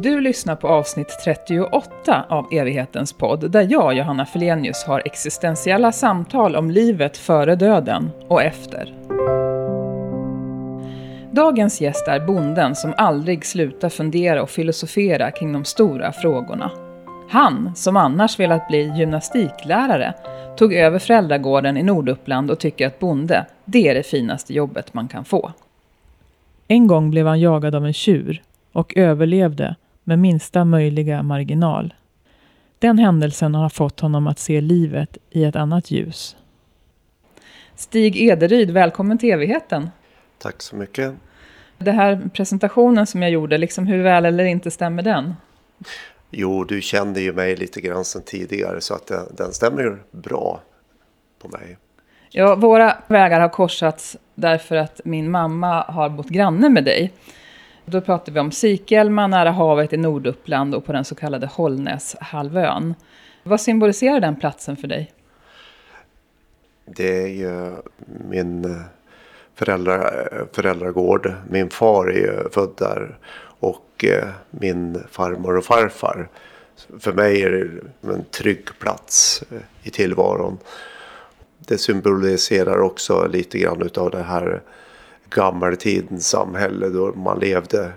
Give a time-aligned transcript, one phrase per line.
[0.00, 6.56] Du lyssnar på avsnitt 38 av Evighetens podd, där jag, Johanna Felenius, har existentiella samtal
[6.56, 8.94] om livet före döden och efter.
[11.32, 16.87] Dagens gäst är bonden som aldrig slutar fundera och filosofera kring de stora frågorna.
[17.30, 20.14] Han, som annars velat bli gymnastiklärare,
[20.56, 25.08] tog över föräldragården i Norduppland och tycker att bonde, det är det finaste jobbet man
[25.08, 25.52] kan få.
[26.68, 31.94] En gång blev han jagad av en tjur och överlevde med minsta möjliga marginal.
[32.78, 36.36] Den händelsen har fått honom att se livet i ett annat ljus.
[37.74, 39.90] Stig Ederyd, välkommen till evigheten.
[40.38, 41.14] Tack så mycket.
[41.78, 45.34] Den här presentationen som jag gjorde, liksom hur väl eller inte stämmer den?
[46.30, 50.60] Jo, du kände ju mig lite grann sedan tidigare så att den, den stämmer bra
[51.38, 51.78] på mig.
[52.30, 57.12] Ja, våra vägar har korsats därför att min mamma har bott granne med dig.
[57.84, 62.94] Då pratar vi om Sikelma, nära havet i Norduppland och på den så kallade Hållnäshalvön.
[63.42, 65.12] Vad symboliserar den platsen för dig?
[66.84, 67.76] Det är ju
[68.30, 68.84] min
[69.54, 70.10] föräldra,
[70.52, 71.32] föräldragård.
[71.50, 73.18] Min far är ju född där
[74.04, 76.28] Eh, min farmor och farfar.
[77.00, 80.58] För mig är det en trygg plats eh, i tillvaron.
[81.58, 84.62] Det symboliserar också lite grann utav det här
[85.30, 87.92] gammeltidens samhälle då man levde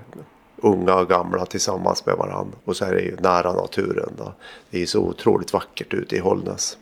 [0.55, 2.58] unga och gamla tillsammans med varandra.
[2.65, 4.13] Och så är det ju nära naturen.
[4.17, 4.33] Då.
[4.69, 6.77] Det är så otroligt vackert ute i Hållnäs.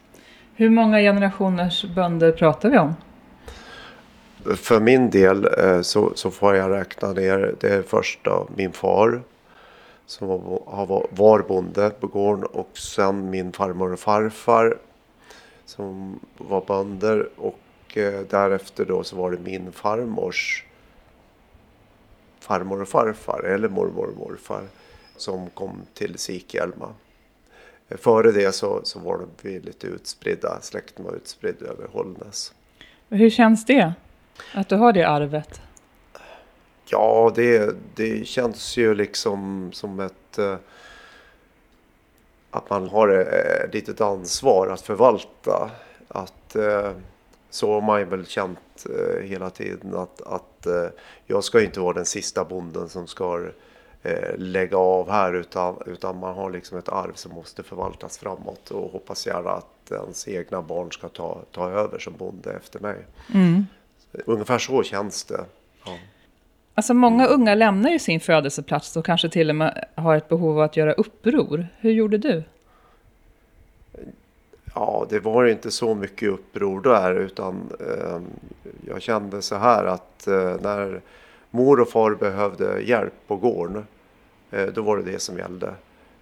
[0.56, 2.94] Hur många generationers bönder pratar vi om?
[4.44, 9.22] För min del eh, så, så får jag räkna ner det är första min far
[10.06, 14.78] som var, var bonde på gården och sen min farmor och farfar
[15.66, 20.66] som var bönder och eh, därefter då så var det min farmors
[22.40, 24.64] farmor och farfar eller mormor och morfar
[25.18, 26.94] som kom till Sikhjälma.
[27.90, 32.54] Före det så, så var vi lite utspridda, släkten var utspridd över Hållnäs.
[33.10, 33.94] Hur känns det?
[34.54, 35.62] Att du har det arvet?
[36.92, 40.38] Ja, det, det känns ju liksom som ett...
[40.38, 40.56] Eh,
[42.52, 45.72] att man har ett litet ansvar att förvalta.
[46.08, 46.92] Att, eh,
[47.50, 50.68] så har man väl känt eh, hela tiden att, att
[51.26, 53.46] jag ska inte vara den sista bonden som ska
[54.36, 58.92] lägga av här utan, utan man har liksom ett arv som måste förvaltas framåt och
[58.92, 62.98] hoppas gärna att ens egna barn ska ta, ta över som bonde efter mig.
[63.34, 63.66] Mm.
[64.12, 65.46] Ungefär så känns det.
[65.86, 65.98] Ja.
[66.74, 70.58] Alltså många unga lämnar ju sin födelseplats och kanske till och med har ett behov
[70.58, 71.68] av att göra uppror.
[71.78, 72.44] Hur gjorde du?
[74.76, 78.20] Ja, det var inte så mycket uppror där utan eh,
[78.88, 81.02] jag kände så här att eh, när
[81.52, 83.88] mor och far behövde hjälp på gården
[84.52, 85.74] eh, då var det det som gällde.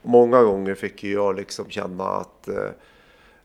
[0.02, 2.70] Många gånger fick jag liksom känna att eh,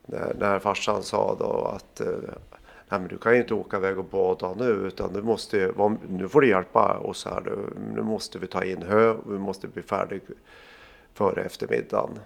[0.06, 2.06] när, när farsan sa då att eh,
[2.92, 5.72] Nej, men du kan ju inte åka iväg och bada nu utan du måste,
[6.08, 7.40] nu får du hjälpa oss här.
[7.40, 7.56] Nu,
[7.94, 10.20] nu måste vi ta in hö, och vi måste bli färdig
[11.14, 12.18] före eftermiddagen.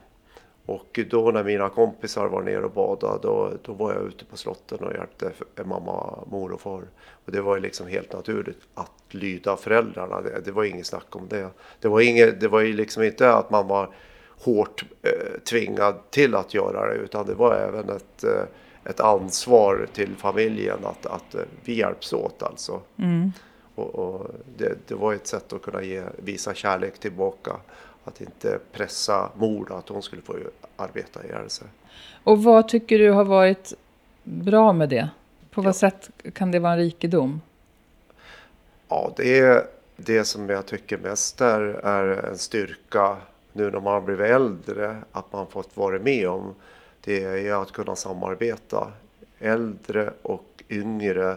[0.66, 4.36] Och då när mina kompisar var nere och badade då, då var jag ute på
[4.36, 5.32] slotten och hjälpte
[5.64, 6.82] mamma, mor och far.
[7.24, 10.20] Och det var ju liksom helt naturligt att lyda föräldrarna.
[10.20, 11.50] Det, det var inget snack om det.
[11.80, 13.94] Det var, inget, det var ju liksom inte att man var
[14.44, 18.44] hårt eh, tvingad till att göra det utan det var även ett eh,
[18.88, 22.80] ett ansvar till familjen att, att eh, vi hjälps åt alltså.
[22.96, 23.32] Mm.
[23.74, 27.56] Och, och det, det, var ett sätt att kunna ge, visa kärlek tillbaka.
[28.04, 30.36] Att inte pressa mor att hon skulle få
[30.76, 31.68] arbeta ihjäl sig.
[32.24, 33.72] Och vad tycker du har varit
[34.22, 35.08] bra med det?
[35.50, 35.72] På vad ja.
[35.72, 37.40] sätt kan det vara en rikedom?
[38.88, 43.16] Ja, det är det som jag tycker mest är, är en styrka
[43.52, 44.96] nu när man har blivit äldre.
[45.12, 46.54] Att man fått vara med om
[47.06, 48.92] det är att kunna samarbeta.
[49.38, 51.36] Äldre och yngre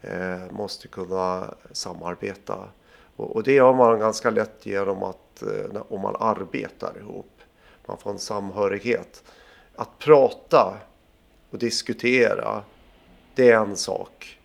[0.00, 2.68] eh, måste kunna samarbeta.
[3.16, 7.40] Och, och, det gör man ganska lätt genom att eh, om man arbetar ihop.
[7.86, 9.24] Man får en samhörighet.
[9.76, 10.76] Att prata
[11.50, 12.62] och diskutera,
[13.34, 14.38] det är en sak.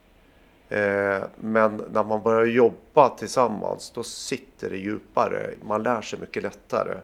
[0.69, 5.53] Eh, men när man börjar jobba tillsammans då sitter det djupare.
[5.61, 6.97] Man lär sig mycket lättare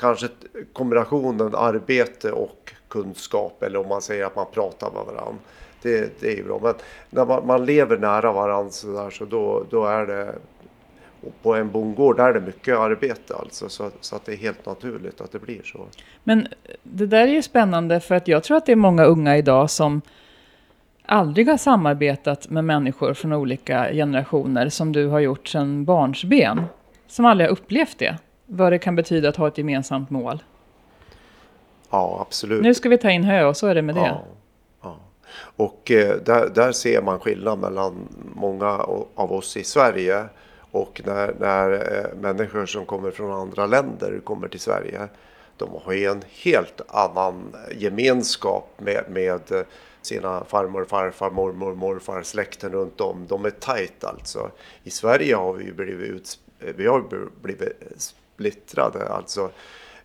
[0.00, 0.28] kanske
[0.72, 5.42] kombinationen arbete och kunskap eller om man säger att man pratar med varandra.
[5.82, 6.60] Det, det är ju bra.
[6.62, 6.74] Men
[7.10, 10.34] när man, man lever nära varandra så, där, så då, då är det
[11.42, 14.66] på en bondgård där är det mycket arbete alltså så, så att det är helt
[14.66, 15.86] naturligt att det blir så.
[16.24, 16.48] Men
[16.82, 19.70] det där är ju spännande för att jag tror att det är många unga idag
[19.70, 20.02] som
[21.06, 26.62] aldrig har samarbetat med människor från olika generationer som du har gjort sedan barnsben.
[27.06, 28.18] Som aldrig har upplevt det.
[28.52, 30.42] Vad det kan betyda att ha ett gemensamt mål.
[31.90, 32.62] Ja, absolut.
[32.62, 34.00] Nu ska vi ta in Hö och så är det med det.
[34.00, 34.24] Ja.
[35.56, 38.68] Och eh, där, där ser man skillnad mellan många
[39.14, 40.24] av oss i Sverige
[40.70, 45.08] och när, när eh, människor som kommer från andra länder kommer till Sverige.
[45.56, 49.64] De har ju en helt annan gemenskap med, med
[50.02, 53.26] sina farmor, farfar, mormor, morfar, släkten runt om.
[53.28, 54.50] De är tajt alltså.
[54.84, 56.38] I Sverige har vi blivit, ut,
[56.76, 57.04] vi har
[57.42, 59.08] blivit splittrade.
[59.08, 59.50] Alltså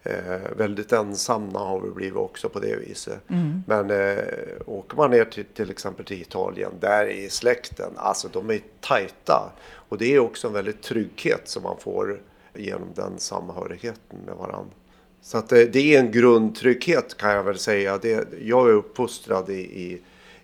[0.04, 3.20] eh, väldigt ensamma har vi blivit också på det viset.
[3.30, 3.64] Mm.
[3.68, 4.24] Men eh,
[4.66, 9.52] åker man ner till till exempel till Italien, där är släkten, alltså de är tajta.
[9.90, 12.22] Och det är också en väldigt trygghet som man får
[12.54, 14.74] genom den samhörigheten med varandra.
[15.22, 17.98] Så att det, eh, det är en grundtrygghet kan jag väl säga.
[17.98, 20.02] Det, jag är uppfostrad i, i,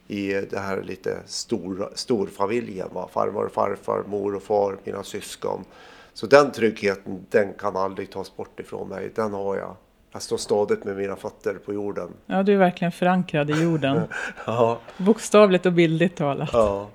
[0.07, 2.89] i det här lite stor, storfamiljen.
[2.93, 3.09] Va?
[3.13, 5.65] Farmor, farfar, mor och far, mina syskon.
[6.21, 9.11] Så den tryggheten, den kan aldrig tas bort ifrån mig.
[9.15, 9.75] Den har jag.
[10.11, 12.09] Jag står stadigt med mina fötter på jorden.
[12.25, 14.01] Ja, du är verkligen förankrad i jorden.
[14.45, 14.79] ja.
[14.97, 16.49] Bokstavligt och bildligt talat.
[16.53, 16.89] Ja.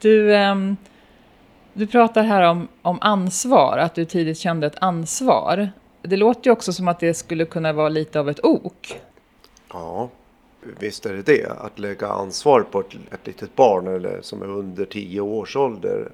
[0.00, 0.76] Du, um,
[1.72, 5.70] du pratar här om, om ansvar, att du tidigt kände ett ansvar.
[6.02, 9.00] Det låter ju också som att det skulle kunna vara lite av ett ok.
[9.72, 10.08] Ja,
[10.78, 11.52] visst är det det.
[11.58, 16.08] Att lägga ansvar på ett, ett litet barn eller som är under tio års ålder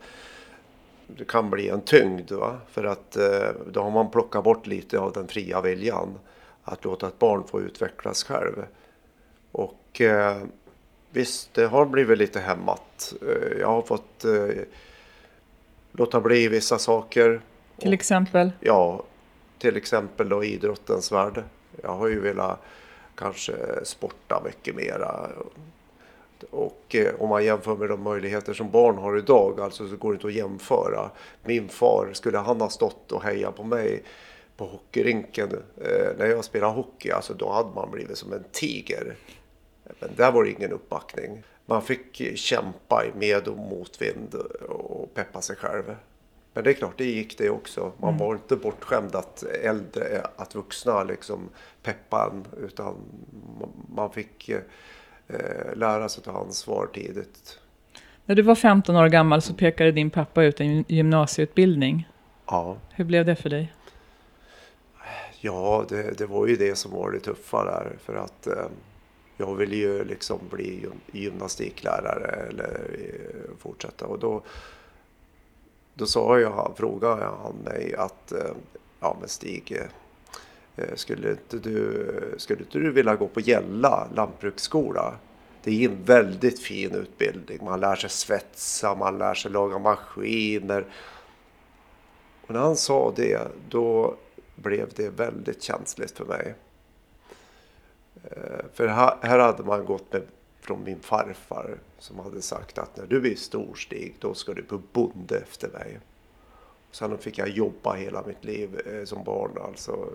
[1.06, 2.32] det kan bli en tyngd.
[2.32, 2.56] Va?
[2.70, 6.18] För att eh, då har man plockat bort lite av den fria viljan.
[6.64, 8.64] Att låta ett barn få utvecklas själv.
[9.52, 10.36] Och eh,
[11.10, 13.14] visst, det har blivit lite hämmat.
[13.22, 14.24] Eh, jag har fått
[15.92, 17.40] låta bli vissa saker.
[17.78, 18.52] Till exempel?
[18.60, 19.02] ja,
[19.58, 21.42] till exempel då idrottens värld.
[21.82, 22.60] Jag har ju velat
[23.14, 23.54] kanske
[23.84, 25.28] sporta mycket mera
[26.50, 30.10] och eh, om man jämför med de möjligheter som barn har idag, alltså så går
[30.10, 31.10] det inte att jämföra.
[31.44, 34.02] Min far, skulle han ha stått och hejat på mig
[34.56, 39.16] på hockeyrinken eh, när jag spelade hockey, alltså då hade man blivit som en tiger.
[40.00, 41.42] Men där var det ingen uppbackning.
[41.66, 44.34] Man fick kämpa i med och motvind
[44.68, 45.96] och peppa sig själv.
[46.56, 47.92] Men det är klart, det gick det också.
[47.98, 48.26] Man mm.
[48.26, 51.48] var inte bortskämd att äldre, att vuxna liksom
[51.82, 52.94] peppa en, utan
[53.94, 54.60] man fick eh,
[55.74, 57.58] lära sig ta ansvar tidigt.
[58.24, 62.08] När du var 15 år gammal så pekade din pappa ut en gymnasieutbildning.
[62.46, 62.76] Ja.
[62.90, 63.72] Hur blev det för dig?
[65.40, 67.96] Ja, det, det var ju det som var det tuffa där.
[68.04, 68.66] För att eh,
[69.36, 74.06] jag ville ju liksom bli gymnastiklärare eller eh, fortsätta.
[74.06, 74.42] Och då,
[75.94, 78.54] då sa jag, frågade han mig att eh,
[79.00, 80.05] ja men Stig, eh, Eh,
[80.76, 85.14] Eh, skulle inte du, skulle inte du vilja gå på Gälla lantbruksskola?
[85.62, 87.64] Det är en väldigt fin utbildning.
[87.64, 90.84] Man lär sig svetsa, man lär sig laga maskiner.
[92.46, 94.16] Och när han sa det, då
[94.54, 96.54] blev det väldigt känsligt för mig.
[98.24, 100.22] Eh, för här, här hade man gått med
[100.60, 104.62] från min farfar som hade sagt att när du blir stor Stig, då ska du
[104.62, 105.98] på bonde efter mig.
[106.98, 110.08] Sen fick jag jobba hela mitt liv eh, som barn alltså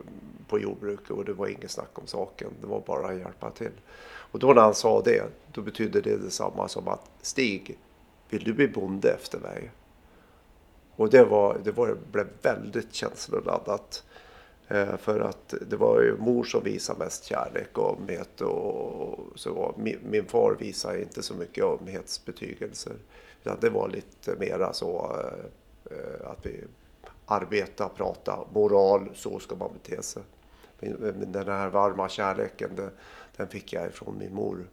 [0.48, 2.50] på jordbruk och det var inget snack om saken.
[2.62, 3.72] Det var bara att hjälpa till.
[4.04, 5.24] Och då när han sa det,
[5.54, 7.80] då betydde det detsamma som att Stig,
[8.30, 9.72] vill du bli bonde efter mig?
[10.95, 14.04] Och det, var, det var, blev väldigt känsloladdat.
[14.68, 18.42] Eh, för att det var ju mor som visade mest kärlek och ömhet.
[18.42, 19.76] Och så.
[19.78, 22.94] Min, min far visade inte så mycket ömhetsbetygelser.
[23.42, 25.45] Utan det var lite mera så Eh,
[26.26, 26.64] att vi
[27.26, 30.24] arbetar, pratar, moral, så ska man bete sig.
[30.80, 32.69] Men den här varma kärleken,
[33.38, 34.68] den, fick jag ifrån min mor.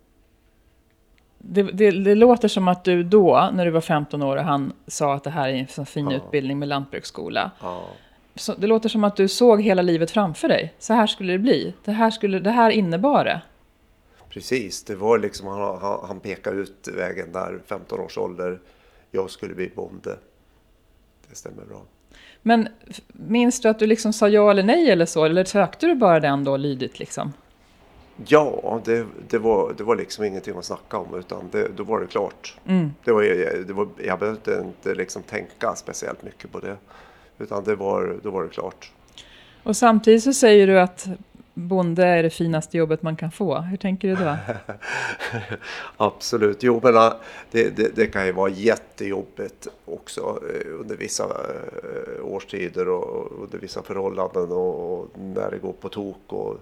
[1.38, 4.72] Det, det, det, låter som att du då, när du var 15 år och han
[4.86, 6.16] sa att det här är en så fin ja.
[6.16, 7.50] utbildning med lantbruksskola.
[7.60, 7.84] Ja.
[8.34, 10.74] Så det låter som att du såg hela livet framför dig.
[10.78, 11.74] Så här skulle det bli.
[11.84, 13.40] Det här, skulle, det här innebar det.
[14.28, 18.60] Precis, det var liksom, han, han pekade ut vägen där, 15 års ålder.
[19.10, 20.18] Jag skulle bli bonde
[21.28, 21.82] det stämmer bra.
[22.42, 22.68] Men
[23.12, 25.24] minns du att du liksom sa ja eller nej eller så?
[25.24, 27.32] Eller sökte du bara den då lydigt liksom?
[28.26, 32.00] Ja, det, det, var, det var liksom ingenting att snacka om utan det, då var
[32.00, 32.56] det klart.
[32.66, 32.94] Mm.
[33.04, 33.22] Det var,
[33.66, 36.76] det var, jag behövde inte liksom tänka speciellt mycket på det.
[37.38, 38.92] Utan det var, då var det klart.
[39.62, 41.08] Och samtidigt så säger du att
[41.58, 43.58] bonde är det finaste jobbet man kan få.
[43.58, 44.36] Hur tänker du då?
[45.96, 46.62] Absolut.
[46.62, 47.12] Jo, men äh,
[47.50, 53.58] det, det, det, kan ju vara jättejobbigt också äh, under vissa äh, årstider och under
[53.58, 56.56] vissa förhållanden och, och när det går på tok och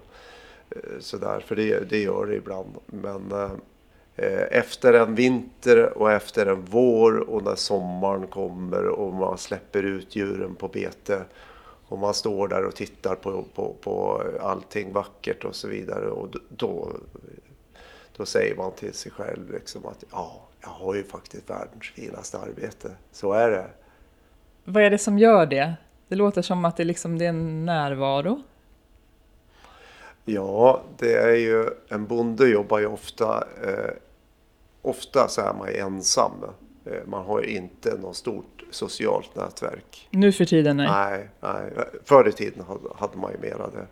[0.99, 1.39] så sådär.
[1.39, 2.75] För det, det gör det ibland.
[2.85, 3.33] Men
[4.51, 10.15] efter en vinter och efter en vår och när sommaren kommer och man släpper ut
[10.15, 11.21] djuren på bete
[11.87, 16.29] och man står där och tittar på, på, på allting vackert och så vidare och
[16.49, 16.91] då,
[18.17, 22.37] då säger man till sig själv liksom att ja, jag har ju faktiskt världens finaste
[22.39, 22.91] arbete.
[23.11, 23.67] Så är det.
[24.63, 25.75] Vad är det som gör det?
[26.07, 28.41] Det låter som att det, liksom, det är en närvaro.
[30.25, 33.93] Ja, det är ju, en bonde jobbar ju ofta, eh,
[34.81, 36.31] ofta så är man ensam.
[36.91, 40.07] Eh, man har inte något stort socialt nätverk.
[40.11, 40.89] Nu för tiden nej.
[40.89, 41.71] Nej, nej.
[42.03, 42.63] förr i tiden
[42.95, 43.87] hade man ju mera det.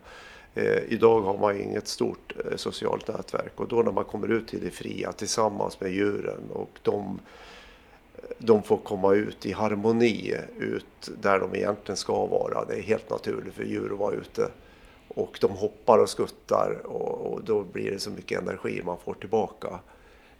[0.56, 4.48] Eh, idag har man inget stort eh, socialt nätverk och då när man kommer ut
[4.48, 7.20] till det fria tillsammans med djuren och de,
[8.38, 12.64] de får komma ut i harmoni ut där de egentligen ska vara.
[12.64, 14.48] Det är helt naturligt för djur att vara ute.
[15.08, 19.14] Och de hoppar och skuttar och, och då blir det så mycket energi man får
[19.14, 19.80] tillbaka.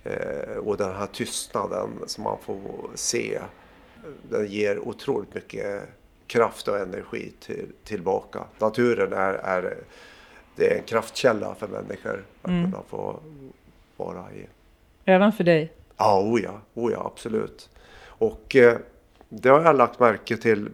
[0.06, 3.40] Eh, och den här tystnaden som man får se,
[4.30, 5.82] den ger otroligt mycket
[6.26, 8.44] kraft och energi till, tillbaka.
[8.58, 9.78] Naturen är, är,
[10.56, 12.70] det är en kraftkälla för människor att mm.
[12.70, 13.20] kunna få
[13.96, 14.46] vara i.
[15.04, 15.72] Även för dig?
[15.96, 17.70] Ja, oh ja, oh ja absolut.
[18.04, 18.78] Och eh,
[19.28, 20.68] det har jag lagt märke till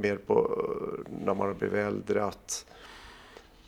[0.00, 0.66] mer på
[1.24, 2.66] när man har blivit äldre att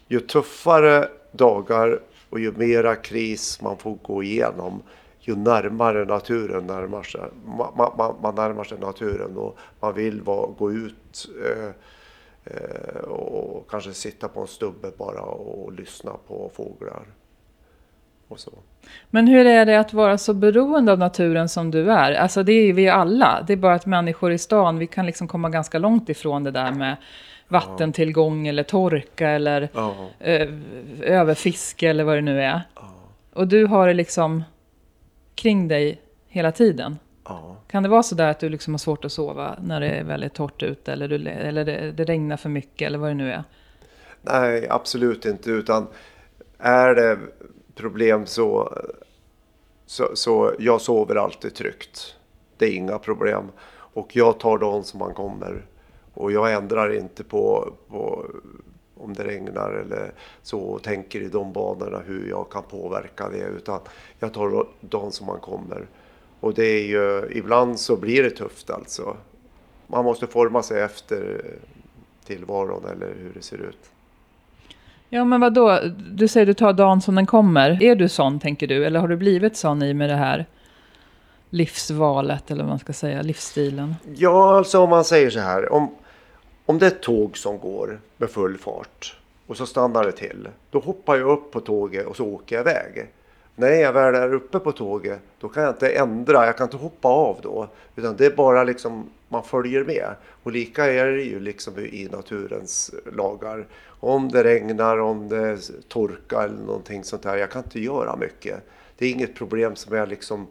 [0.09, 2.01] ju tuffare dagar
[2.33, 4.83] och ju mera kris man får gå igenom
[5.21, 7.21] ju närmare naturen närmar sig.
[7.45, 11.69] Man, man, man närmar sig naturen och man vill vara, gå ut eh,
[12.45, 17.03] eh, och kanske sitta på en stubbe bara och lyssna på fåglar.
[18.29, 18.53] Och så.
[19.11, 22.13] Men hur är det att vara så beroende av naturen som du är?
[22.13, 23.45] Alltså det är ju vi alla.
[23.47, 26.51] Det är bara att människor i stan, vi kan liksom komma ganska långt ifrån det
[26.51, 26.97] där med
[27.53, 29.95] vattentillgång eller torka eller ja.
[30.19, 30.49] eh,
[31.01, 32.63] överfiske eller vad det nu är.
[32.75, 32.95] Ja.
[33.33, 34.43] Och du har det liksom
[35.35, 36.99] kring dig hela tiden.
[37.25, 37.57] Ja.
[37.69, 40.05] Kan det vara så där att du liksom har svårt att sova när det är
[40.05, 43.33] väldigt torrt ute eller, du, eller det, det, regnar för mycket eller vad det nu
[43.33, 43.45] är?
[44.23, 45.51] Nej, absolut inte.
[45.51, 45.87] Utan
[46.59, 47.19] är det
[47.75, 48.79] problem så,
[49.87, 52.17] så, så jag sover alltid tryggt.
[52.57, 53.51] Det är inga problem.
[53.95, 55.63] Och jag tar dagen som man kommer.
[56.15, 58.27] Och jag ändrar inte på, på
[59.03, 63.45] om det regnar eller så och tänker i de banorna hur jag kan påverka det.
[63.57, 63.81] Utan
[64.19, 65.87] jag tar dagen som man kommer.
[66.41, 69.17] Och det är ju, ibland så blir det tufft alltså.
[69.87, 71.45] Man måste forma sig efter
[72.25, 73.91] tillvaron eller hur det ser ut.
[75.09, 75.79] Ja men vad då?
[76.13, 77.83] Du säger du tar dagen som den kommer.
[77.83, 78.85] Är du sån tänker du?
[78.85, 80.47] Eller har du blivit sån i med det här
[81.51, 83.95] livsvalet eller vad man ska säga, livsstilen?
[84.15, 85.73] Ja alltså om man säger så här.
[85.73, 85.91] Om,
[86.67, 89.17] om det är ett tåg som går med full fart
[89.47, 90.49] och så stannar det till.
[90.71, 93.07] Då hoppar jag upp på tåget och så åker jag iväg.
[93.57, 96.77] När jag väl är uppe på tåget då kan jag inte ändra, jag kan inte
[96.77, 97.69] hoppa av då.
[97.97, 100.15] Utan det är bara liksom, man följer med.
[100.43, 103.67] Och lika är det ju liksom i naturens lagar.
[103.87, 107.37] Om det regnar, om det torkar eller någonting sånt där.
[107.37, 108.69] Jag kan inte göra mycket.
[108.99, 110.47] Det är inget problem som jag liksom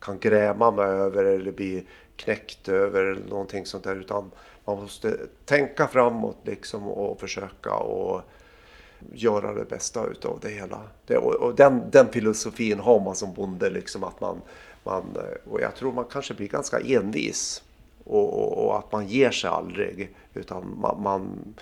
[0.00, 3.96] kan gräma mig över eller bli knäckt över eller någonting sånt där.
[3.96, 4.30] Utan
[4.64, 8.22] man måste tänka framåt liksom och försöka och
[9.12, 10.80] göra det bästa utav det hela.
[11.06, 14.40] Det, och, och den, den, filosofin har man som bonde liksom att man,
[14.84, 15.04] man
[15.50, 17.62] och jag tror man kanske blir ganska envis
[18.04, 21.54] och, och, och att man ger sig aldrig utan man, man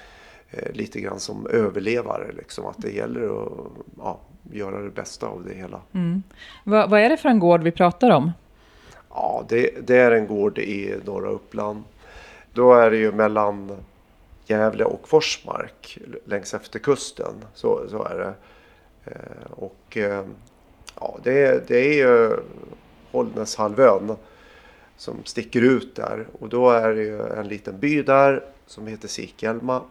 [0.51, 3.53] eh, lite grann som överlevare liksom att det gäller att
[3.99, 4.21] ja,
[4.53, 5.81] göra det bästa av det hela.
[5.93, 6.23] Mm.
[6.65, 8.33] Vad, vad är det för en gård vi pratar om?
[9.09, 11.85] Ja, det, det är en gård i norra Uppland
[12.53, 13.77] då är det ju mellan
[14.47, 17.35] Gävle och Forsmark längs efter kusten.
[17.55, 18.35] Så, så är det.
[19.05, 20.25] Eh, och eh,
[21.01, 22.37] ja, det, det är ju
[23.11, 24.17] Hållnäshalvön
[24.97, 26.27] som sticker ut där.
[26.41, 29.83] Och då är det ju en liten by där som heter Sikälma.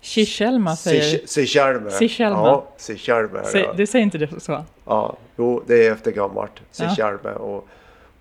[0.00, 1.26] Kikälma säger du?
[1.26, 1.90] Sikälme.
[1.90, 2.38] Sikälma.
[2.38, 3.42] Ja, Sikälme.
[3.54, 3.72] Ja.
[3.76, 4.64] Du säger inte det så?
[4.84, 6.62] Ja, jo, det är efter gammalt.
[6.70, 7.20] Sikälme.
[7.24, 7.30] Ja.
[7.30, 7.68] Och,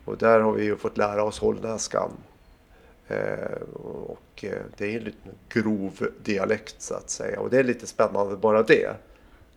[0.05, 2.11] och där har vi ju fått lära oss hållnäskan.
[3.07, 5.13] Eh, och eh, det är en
[5.49, 7.39] grov dialekt så att säga.
[7.39, 8.95] Och det är lite spännande bara det.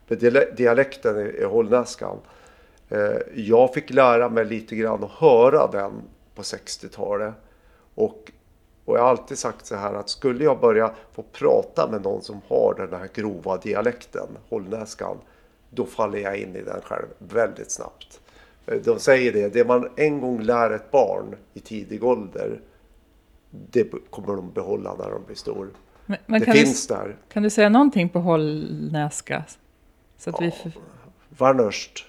[0.07, 0.17] För
[0.57, 2.19] dialekten i hållnäskan.
[2.89, 5.93] Eh, jag fick lära mig lite grann att höra den
[6.35, 7.35] på 60-talet.
[7.95, 8.33] Och,
[8.85, 12.23] och jag har alltid sagt så här att skulle jag börja få prata med någon
[12.23, 15.17] som har den här grova dialekten, hållnäskan.
[15.71, 18.21] Då faller jag in i den själv väldigt snabbt.
[18.67, 22.61] Eh, de säger det, det man en gång lär ett barn i tidig ålder
[23.51, 25.71] det kommer de behålla när de blir stor.
[26.07, 27.17] Men, men det finns du, där.
[27.33, 29.45] Kan du säga någonting på hållnäska?
[30.17, 30.73] Så att ja, vi...
[31.29, 32.07] Varnörst.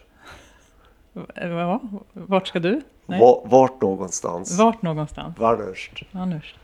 [1.35, 1.81] Ja,
[2.13, 2.81] vart ska du?
[3.05, 3.19] Nej.
[3.45, 4.57] Vart någonstans?
[4.57, 5.39] Vart någonstans?
[5.39, 6.03] Varnörst.
[6.11, 6.59] Varnörst.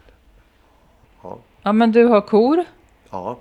[1.24, 1.38] Ja.
[1.62, 2.63] ja, men du har kor?
[3.10, 3.39] Ja.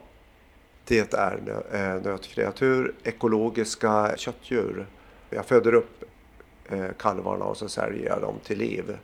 [0.85, 4.87] Det är eh, nötkreatur, ekologiska köttdjur.
[5.31, 6.05] Jag föder upp
[6.71, 8.99] eh, kalvarna och så säljer jag dem till liv.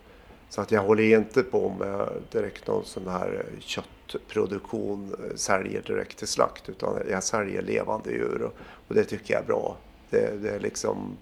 [0.52, 6.28] Så att jag håller inte på med direkt någon sån här köttproduktion, säljer direkt till
[6.28, 8.50] slakt, utan jag säljer levande djur
[8.88, 9.76] och det tycker jag är bra.
[10.11, 11.16] Det, det är liksom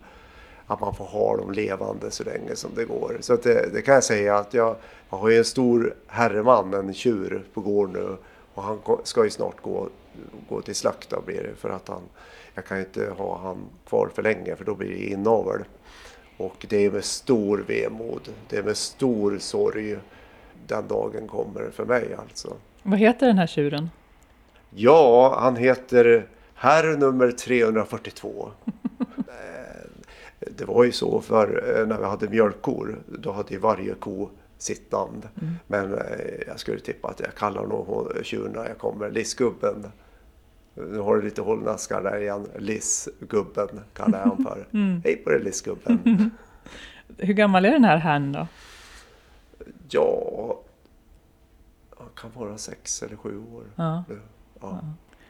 [0.67, 3.17] att man får ha dem levande så länge som det går.
[3.21, 4.77] Så det, det, kan jag säga att jag,
[5.11, 8.17] jag har ju en stor herreman, en tjur på gården nu
[8.55, 9.89] och han ska ju snart gå,
[10.49, 12.03] gå till slakt då blir det för att han,
[12.55, 13.59] jag kan ju inte ha han
[13.89, 15.65] kvar för länge för då blir det inavel.
[16.41, 19.97] Och det är med stor vemod, det är med stor sorg
[20.67, 22.57] den dagen kommer för mig alltså.
[22.83, 23.91] Vad heter den här tjuren?
[24.71, 28.51] Ja, han heter herr nummer 342.
[30.41, 34.31] det var ju så för eh, när vi hade mjölkkor, då hade ju varje ko
[34.59, 35.23] sitt namn.
[35.41, 35.55] Mm.
[35.67, 36.01] Men eh,
[36.47, 39.87] jag skulle tippa att jag kallar nog tjuren när jag kommer Lissgubben.
[40.75, 42.47] Nu har du lite hållnaskar där igen.
[42.59, 44.67] Lissgubben kallar jag honom för.
[44.73, 45.03] Mm.
[45.05, 46.31] Hej på dig Lissgubben.
[47.19, 48.47] Hur gammal är den här herrn då?
[49.89, 50.61] Ja,
[51.99, 53.65] han kan vara sex eller sju år.
[53.77, 54.05] Ja.
[54.09, 54.15] Ja.
[54.61, 54.81] ja.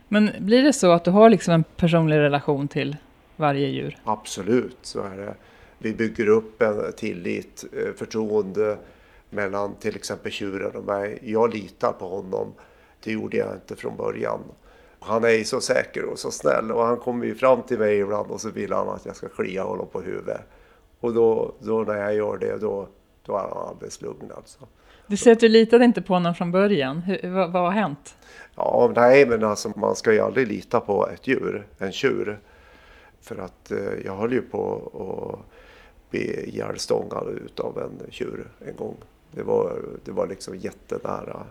[0.09, 2.97] Men blir det så att du har liksom en personlig relation till
[3.37, 3.99] varje djur?
[4.05, 5.35] Absolut, så är det.
[5.79, 8.79] Vi bygger upp en tillit, eh, förtroende
[9.31, 11.19] mellan till exempel tjuren och mig.
[11.23, 12.53] Jag litar på honom.
[13.05, 14.41] Det gjorde jag inte från början.
[15.01, 17.99] Han är ju så säker och så snäll och han kommer ju fram till mig
[17.99, 20.41] ibland och så vill han att jag ska klia honom på huvudet.
[21.01, 22.89] Och då, då när jag gör det då,
[23.25, 24.59] då är han alldeles lugn alltså.
[25.07, 26.99] Du säger att du litade inte på honom från början.
[26.99, 28.17] Hur, vad, vad har hänt?
[28.57, 32.41] Ja, nej men alltså man ska ju aldrig lita på ett djur, en tjur.
[33.21, 38.97] För att eh, jag höll ju på att bli ihjälstångad utav en tjur en gång.
[39.31, 41.47] Det var, det var liksom jättenära.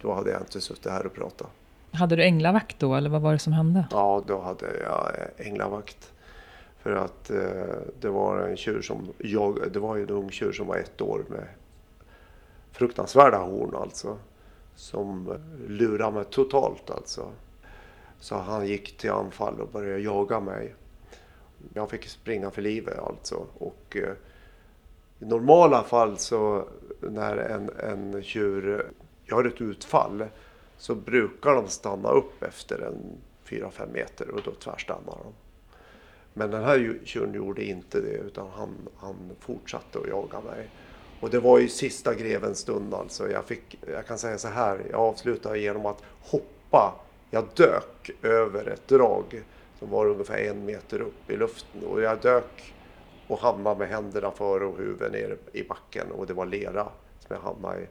[0.00, 1.50] Då hade jag inte suttit här och pratat.
[1.92, 3.86] Hade du änglavakt då eller vad var det som hände?
[3.90, 6.12] Ja, då hade jag eh, änglavakt.
[6.78, 10.52] För att eh, det var en tjur som jag, det var ju en ung tjur
[10.52, 11.44] som var ett år med
[12.72, 14.18] fruktansvärda horn alltså.
[14.74, 15.34] Som
[15.68, 17.30] lurade mig totalt alltså.
[18.20, 20.74] Så han gick till anfall och började jaga mig.
[21.74, 23.46] Jag fick springa för livet alltså.
[23.58, 24.12] Och eh,
[25.20, 26.68] i normala fall så
[27.00, 28.90] när en, en tjur
[29.24, 30.24] gör ett utfall
[30.78, 35.32] så brukar de stanna upp efter en 4-5 meter och då tvärstannar de.
[36.34, 40.70] Men den här tjuren gjorde inte det utan han, han fortsatte att jaga mig.
[41.20, 43.30] Och det var ju sista grevens stund alltså.
[43.30, 47.00] Jag, fick, jag kan säga så här, jag avslutade genom att hoppa.
[47.30, 49.42] Jag dök över ett drag
[49.78, 52.74] som var ungefär en meter upp i luften och jag dök
[53.26, 56.84] och hamnade med händerna före och huvudet ner i backen och det var lera
[57.18, 57.86] som jag hamnade i.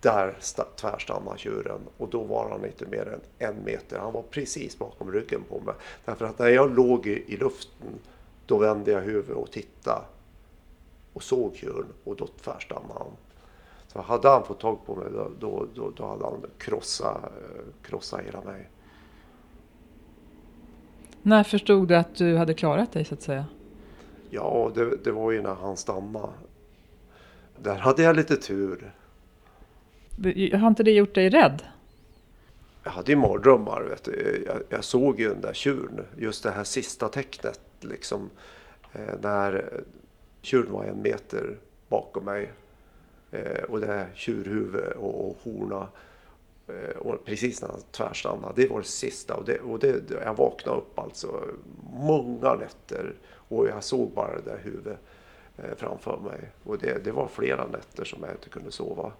[0.00, 0.36] Där
[0.76, 3.98] tvärstannade tjuren och då var han inte mer än en meter.
[3.98, 5.74] Han var precis bakom ryggen på mig.
[6.04, 7.98] Därför att när jag låg i, luften
[8.46, 10.04] då vände jag huvudet och tittade
[11.12, 13.12] och såg tjuren och då tvärstannade han.
[13.86, 15.06] Så hade han fått tag på mig
[15.40, 18.68] då, då, då, hade han krossat, eh, krossat hela mig.
[21.22, 23.46] När förstod du att du hade klarat dig så att säga?
[24.30, 26.32] Ja, det, det var ju när han stannade.
[27.58, 28.92] Där hade jag lite tur.
[30.52, 31.62] Har inte det gjort dig rädd?
[32.84, 33.82] Jag hade ju mardrömmar.
[33.82, 34.44] Vet du.
[34.46, 37.60] Jag, jag såg ju den där tjuren, just det här sista tecknet.
[37.80, 38.30] Liksom,
[38.92, 39.80] eh, när
[40.42, 42.52] tjuren var en meter bakom mig.
[43.30, 45.88] Eh, och det här tjurhuvudet och, och horna.
[46.68, 49.36] Eh, och precis när han tvärstannade, det var det sista.
[49.36, 51.44] Och, det, och det, jag vaknade upp alltså
[51.92, 54.98] många nätter och jag såg bara det där huvudet
[55.76, 56.50] framför mig.
[56.64, 59.12] Och det, det var flera nätter som jag inte kunde sova.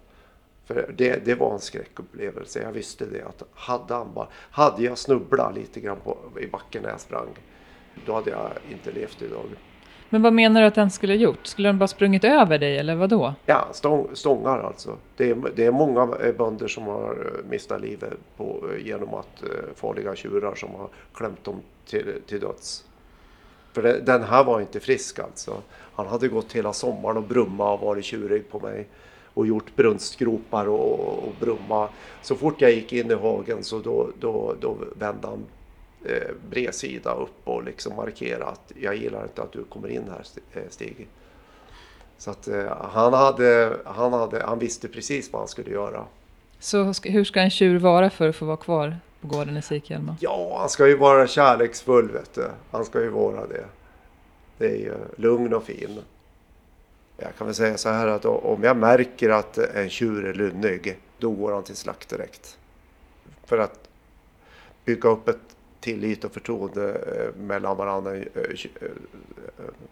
[0.66, 2.62] För det, det var en skräckupplevelse.
[2.62, 6.82] Jag visste det att hade, han bara, hade jag snubblat lite grann på, i backen
[6.82, 7.28] när jag sprang,
[8.06, 9.44] då hade jag inte levt idag.
[10.12, 11.46] Men vad menar du att den skulle ha gjort?
[11.46, 13.34] Skulle den bara sprungit över dig eller vad då?
[13.46, 14.96] Ja, stång, stångar alltså.
[15.16, 19.42] Det är, det är många eh, bönder som har eh, mistat livet på, genom att
[19.74, 22.84] farliga tjurar som har klämt dem till, till döds.
[23.72, 25.62] För det, den här var inte frisk alltså.
[25.94, 28.86] Han hade gått hela sommaren och brumma och varit tjurig på mig.
[29.40, 31.88] Och gjort brunstgropar och, och brumma.
[32.22, 35.44] Så fort jag gick in i hagen så då, då, då vände han
[36.04, 40.24] eh, bredsida upp och liksom markerade att jag gillar inte att du kommer in här
[40.52, 41.08] eh, Stig.
[42.18, 46.04] Så att eh, han, hade, han, hade, han visste precis vad han skulle göra.
[46.58, 48.96] Så hur ska en tjur vara för att få vara kvar?
[49.20, 50.16] på gården i Sikhjälma?
[50.20, 52.46] Ja, han ska ju vara kärleksfull vet du.
[52.70, 53.64] Han ska ju vara det.
[54.58, 55.98] Det är ju lugn och fin.
[57.22, 60.98] Jag kan väl säga så här att om jag märker att en tjur är lynnig,
[61.18, 62.58] då går han till slakt direkt.
[63.44, 63.88] För att
[64.84, 68.16] bygga upp ett tillit och förtroende eh, mellan varandra.
[68.16, 68.88] Eh, eh,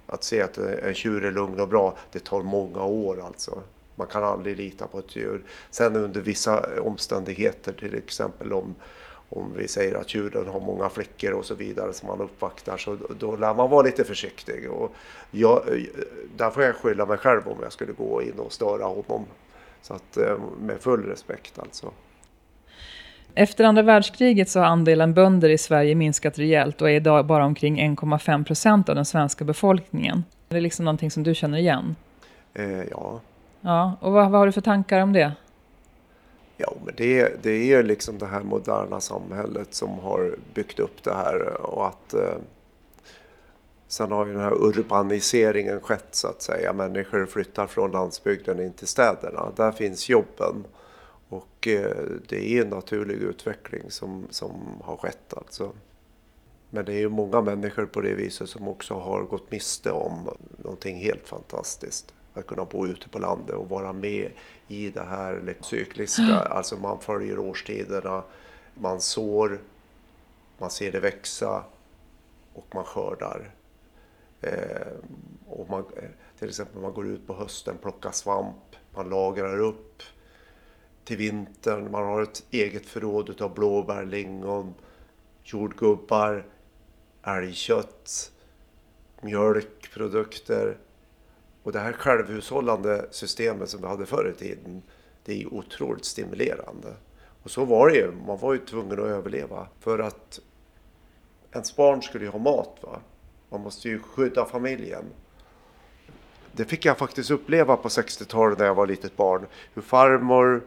[0.06, 3.62] att se att en tjur är lugn och bra, det tar många år alltså.
[3.94, 5.42] Man kan aldrig lita på ett djur.
[5.70, 8.74] Sen under vissa omständigheter, till exempel om,
[9.28, 12.96] om vi säger att djuren har många fläckar och så vidare som man uppvaktar, så
[13.18, 14.70] då lär man vara lite försiktig.
[14.70, 14.92] Och
[15.30, 15.62] jag,
[16.36, 19.24] där får jag skylla mig själv om jag skulle gå in och störa honom.
[19.82, 20.18] Så att
[20.60, 21.90] med full respekt alltså.
[23.34, 27.44] Efter andra världskriget så har andelen bönder i Sverige minskat rejält och är idag bara
[27.44, 30.24] omkring 1,5 procent av den svenska befolkningen.
[30.48, 31.96] Det är liksom någonting som du känner igen?
[32.54, 33.20] Eh, ja.
[33.60, 35.32] Ja, och vad, vad har du för tankar om det?
[36.60, 41.04] Ja, men det, det är ju liksom det här moderna samhället som har byggt upp
[41.04, 42.38] det här och att eh,
[43.88, 46.72] Sen har ju den här urbaniseringen skett så att säga.
[46.72, 49.52] Människor flyttar från landsbygden in till städerna.
[49.56, 50.64] Där finns jobben.
[51.28, 51.96] Och eh,
[52.28, 54.52] det är en naturlig utveckling som, som
[54.84, 55.72] har skett alltså.
[56.70, 60.30] Men det är ju många människor på det viset som också har gått miste om
[60.56, 62.14] någonting helt fantastiskt.
[62.34, 64.30] Att kunna bo ute på landet och vara med
[64.68, 68.22] i det här cykliska, alltså man följer årstiderna,
[68.74, 69.59] man sår,
[70.59, 71.64] man ser det växa
[72.54, 73.50] och man skördar.
[74.40, 74.92] Eh,
[75.46, 75.85] och man,
[76.38, 80.02] till exempel man går ut på hösten, plockar svamp, man lagrar upp
[81.04, 81.90] till vintern.
[81.90, 84.74] Man har ett eget förråd av blåbär, lingon,
[85.44, 86.46] jordgubbar,
[87.22, 88.33] älgkött,
[89.20, 90.76] mjölkprodukter.
[91.62, 94.82] Och det här självhushållande systemet som vi hade förr i tiden,
[95.24, 96.94] det är otroligt stimulerande.
[97.42, 100.40] Och så var det ju, man var ju tvungen att överleva för att
[101.52, 102.78] ens barn skulle ju ha mat.
[102.80, 103.00] Va?
[103.48, 105.04] Man måste ju skydda familjen.
[106.52, 109.46] Det fick jag faktiskt uppleva på 60-talet när jag var litet barn.
[109.74, 110.62] Hur farmor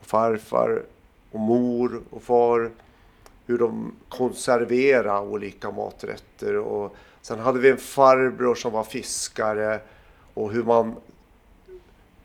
[0.00, 0.82] och farfar
[1.30, 2.70] och mor och far.
[3.46, 6.56] Hur de konserverade olika maträtter.
[6.56, 9.80] Och sen hade vi en farbror som var fiskare
[10.34, 10.96] och hur man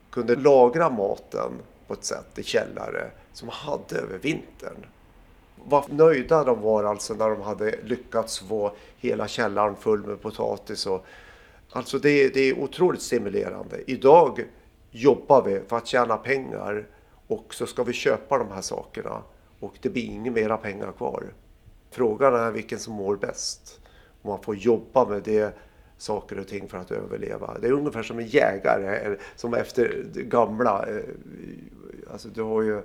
[0.09, 1.51] kunde lagra maten
[1.87, 4.85] på ett sätt i källare som man hade över vintern.
[5.65, 10.87] Vad nöjda de var alltså när de hade lyckats få hela källaren full med potatis.
[10.87, 11.05] Och,
[11.71, 13.91] alltså det, det är otroligt stimulerande.
[13.91, 14.45] Idag
[14.91, 16.87] jobbar vi för att tjäna pengar
[17.27, 19.23] och så ska vi köpa de här sakerna
[19.59, 21.23] och det blir inga mera pengar kvar.
[21.91, 23.79] Frågan är vilken som mår bäst.
[24.21, 25.55] om man får jobba med det
[25.99, 27.57] saker och ting för att överleva.
[27.61, 30.85] Det är ungefär som en jägare som efter gamla.
[30.87, 31.03] Eh,
[32.11, 32.81] alltså du har ju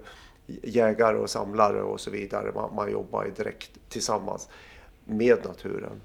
[0.62, 2.53] jägare och samlare och så vidare.
[2.55, 4.48] Man, man jobbar direkt tillsammans
[5.05, 6.00] med naturen.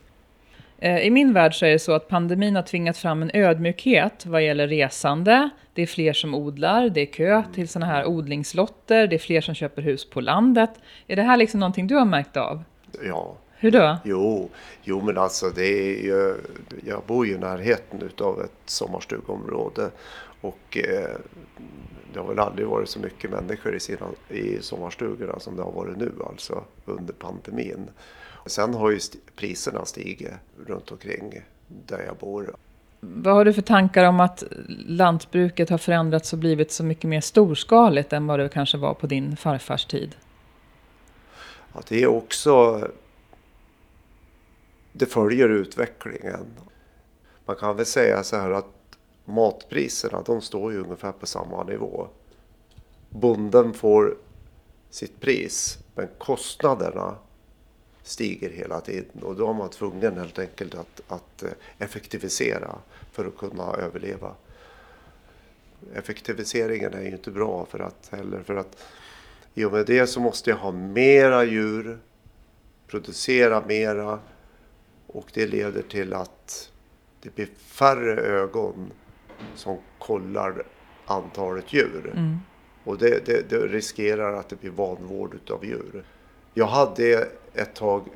[0.77, 4.25] Eh, I min värld så är det så att pandemin har tvingat fram en ödmjukhet
[4.25, 5.49] vad gäller resande.
[5.73, 9.41] Det är fler som odlar, det är kö till sådana här odlingslotter, det är fler
[9.41, 10.69] som köper hus på landet.
[11.07, 12.63] Är det här liksom någonting du har märkt av?
[13.05, 13.35] Ja.
[13.61, 13.97] Hur då?
[14.03, 14.49] Jo,
[14.83, 16.35] jo men alltså det är ju,
[16.85, 19.91] jag bor ju i närheten utav ett sommarstugområde
[20.41, 21.17] och eh,
[22.13, 25.71] det har väl aldrig varit så mycket människor i, sina, i sommarstugorna som det har
[25.71, 27.89] varit nu alltså under pandemin.
[28.45, 28.99] Sen har ju
[29.35, 30.31] priserna stigit
[30.67, 32.55] runt omkring där jag bor.
[32.99, 34.43] Vad har du för tankar om att
[34.87, 39.07] lantbruket har förändrats och blivit så mycket mer storskaligt än vad det kanske var på
[39.07, 40.15] din farfars tid?
[41.73, 42.87] Ja, det är också...
[44.91, 46.45] Det följer utvecklingen.
[47.45, 52.07] Man kan väl säga så här att matpriserna de står ju ungefär på samma nivå.
[53.09, 54.17] Bonden får
[54.89, 57.15] sitt pris men kostnaderna
[58.03, 62.75] stiger hela tiden och då är man tvungen helt enkelt att, att eh, effektivisera
[63.11, 64.35] för att kunna överleva.
[65.93, 68.77] Effektiviseringen är ju inte bra för att heller för att
[69.53, 71.99] i och med det så måste jag ha mera djur,
[72.87, 74.19] producera mera
[75.13, 76.71] och det leder till att
[77.21, 78.91] det blir färre ögon
[79.55, 80.63] som kollar
[81.05, 82.11] antalet djur.
[82.15, 82.37] Mm.
[82.83, 86.03] Och det, det, det, riskerar att det blir vanvård utav djur.
[86.53, 88.07] Jag hade ett tag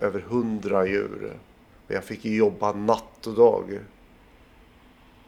[0.00, 1.32] över hundra djur.
[1.86, 3.78] Och jag fick jobba natt och dag.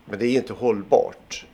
[0.04, 1.46] Men det är inte hållbart.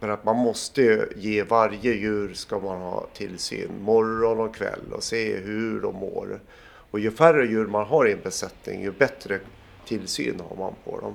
[0.00, 5.02] För att man måste ge varje djur ska man ha tillsyn morgon och kväll och
[5.02, 6.40] se hur de mår.
[6.90, 9.40] Och ju färre djur man har i en besättning ju bättre
[9.86, 11.14] tillsyn har man på dem.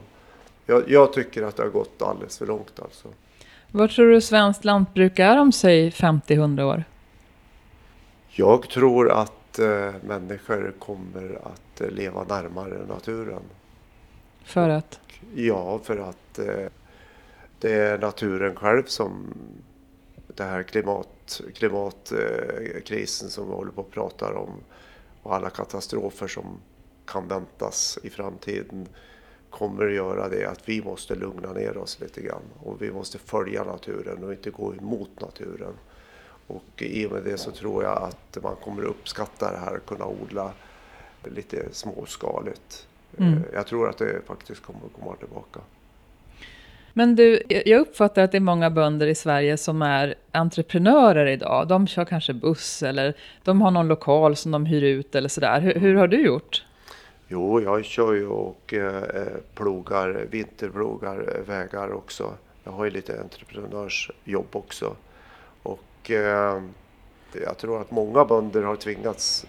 [0.65, 3.07] Jag, jag tycker att det har gått alldeles för långt alltså.
[3.71, 6.83] Vad tror du svenskt lantbruk är om säg 50-100 år?
[8.29, 13.41] Jag tror att eh, människor kommer att eh, leva närmare naturen.
[14.43, 14.99] För att?
[15.35, 16.67] Ja, för att eh,
[17.59, 19.33] det är naturen själv som
[20.27, 24.51] det här klimat, klimatkrisen som vi håller på att prata om
[25.23, 26.59] och alla katastrofer som
[27.05, 28.87] kan väntas i framtiden
[29.49, 33.17] kommer att göra det att vi måste lugna ner oss lite grann och vi måste
[33.17, 35.73] följa naturen och inte gå emot naturen.
[36.47, 40.05] Och i och med det så tror jag att man kommer uppskatta det här, kunna
[40.05, 40.51] odla
[41.23, 42.87] lite småskaligt.
[43.17, 43.43] Mm.
[43.53, 45.59] Jag tror att det faktiskt kommer att komma tillbaka.
[46.93, 51.67] Men du, jag uppfattar att det är många bönder i Sverige som är entreprenörer idag.
[51.67, 55.61] De kör kanske buss eller de har någon lokal som de hyr ut eller sådär.
[55.61, 56.65] Hur, hur har du gjort?
[57.27, 59.03] Jo, jag kör ju och eh,
[59.55, 62.33] plogar, vinterplogar eh, vägar också.
[62.63, 64.95] Jag har ju lite entreprenörsjobb också.
[65.63, 66.61] Och eh,
[67.45, 69.45] jag tror att många bönder har tvingats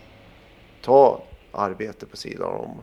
[0.82, 2.82] ta arbete på sidan om.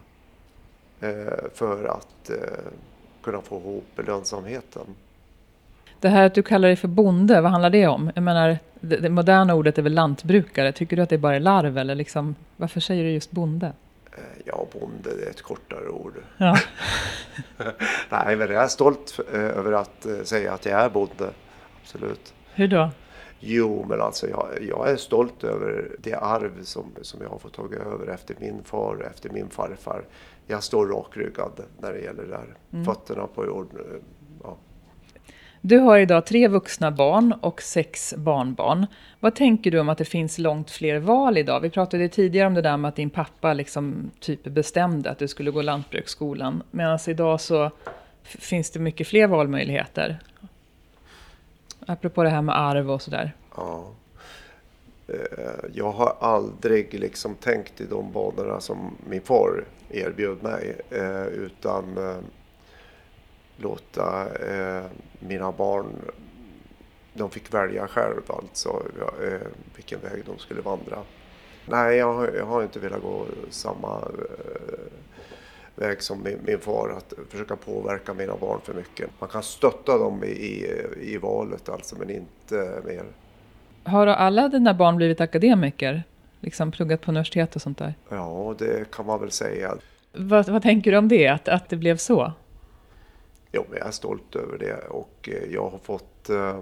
[1.00, 2.72] Eh, för att eh,
[3.24, 4.86] kunna få ihop lönsamheten.
[6.00, 8.12] Det här att du kallar dig för bonde, vad handlar det om?
[8.16, 10.72] Jag menar, det, det moderna ordet är väl lantbrukare.
[10.72, 13.74] Tycker du att det är bara är larv eller liksom, varför säger du just bonde?
[14.12, 16.14] Eh, ja, bonde det är ett kortare ord.
[16.38, 16.58] Ja.
[18.10, 21.30] Nej, men jag är stolt över att säga att jag är bonde.
[21.82, 22.34] Absolut.
[22.54, 22.90] Hur då?
[23.44, 27.54] Jo, men alltså jag, jag, är stolt över det arv som, som jag har fått
[27.54, 30.04] ta över efter min far och efter min farfar.
[30.52, 32.56] Jag står rakryggad när det gäller det där.
[32.74, 32.86] Mm.
[32.86, 34.04] Fötterna på jorden.
[34.44, 34.58] Ja.
[35.62, 38.88] Du har idag tre vuxna barn och sex barnbarn.
[39.20, 41.60] Vad tänker du om att det finns långt fler val idag?
[41.60, 45.28] Vi pratade tidigare om det där med att din pappa liksom typ bestämde att du
[45.28, 46.64] skulle gå lantbruksskolan.
[46.72, 47.72] Medan idag så
[48.24, 50.20] finns det mycket fler valmöjligheter.
[51.86, 53.36] Apropå det här med arv och sådär.
[53.56, 53.92] Ja.
[55.08, 60.76] Eh, jag har aldrig liksom tänkt i de banorna som min far erbjöd mig.
[60.90, 62.18] Eh, utan eh,
[63.58, 64.84] låta eh,
[65.20, 65.86] mina barn,
[67.14, 68.84] de fick välja själv alltså
[69.76, 70.98] vilken väg de skulle vandra.
[71.66, 74.02] Nej, jag har, jag har inte velat gå samma
[75.76, 79.10] väg som min, min, far, att försöka påverka mina barn för mycket.
[79.20, 83.04] Man kan stötta dem i, i, i valet alltså, men inte mer.
[83.84, 86.04] Har alla dina barn blivit akademiker?
[86.42, 87.94] Liksom pluggat på universitet och sånt där?
[88.10, 89.78] Ja, det kan man väl säga.
[90.14, 92.34] Vad, vad tänker du om det, att, att det blev så?
[93.52, 96.30] Jo, jag är stolt över det och eh, jag har fått...
[96.30, 96.60] Eh,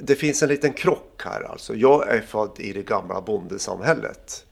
[0.00, 1.74] det finns en liten krock här alltså.
[1.74, 4.46] Jag är född i det gamla bondesamhället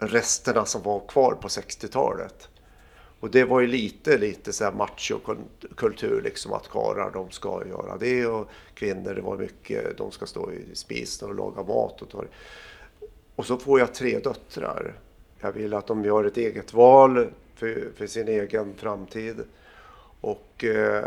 [0.00, 2.48] resterna som var kvar på 60-talet.
[3.20, 7.96] Och det var ju lite, lite så här machokultur liksom att karlar de ska göra
[7.96, 12.02] det och kvinnor det var mycket, de ska stå i spisen och laga mat.
[12.02, 12.24] Och, ta
[13.40, 14.94] och så får jag tre döttrar.
[15.40, 19.36] Jag vill att de gör ett eget val för, för sin egen framtid.
[20.20, 21.04] Och eh,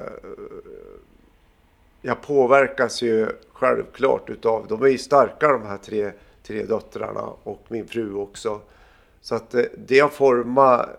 [2.01, 6.11] jag påverkas ju självklart utav, de är ju starka de här tre,
[6.43, 8.61] tre döttrarna och min fru också.
[9.21, 10.89] Så att eh, det har format,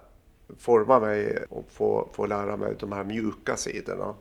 [0.58, 4.14] forma mig och få, få lära mig de här mjuka sidorna.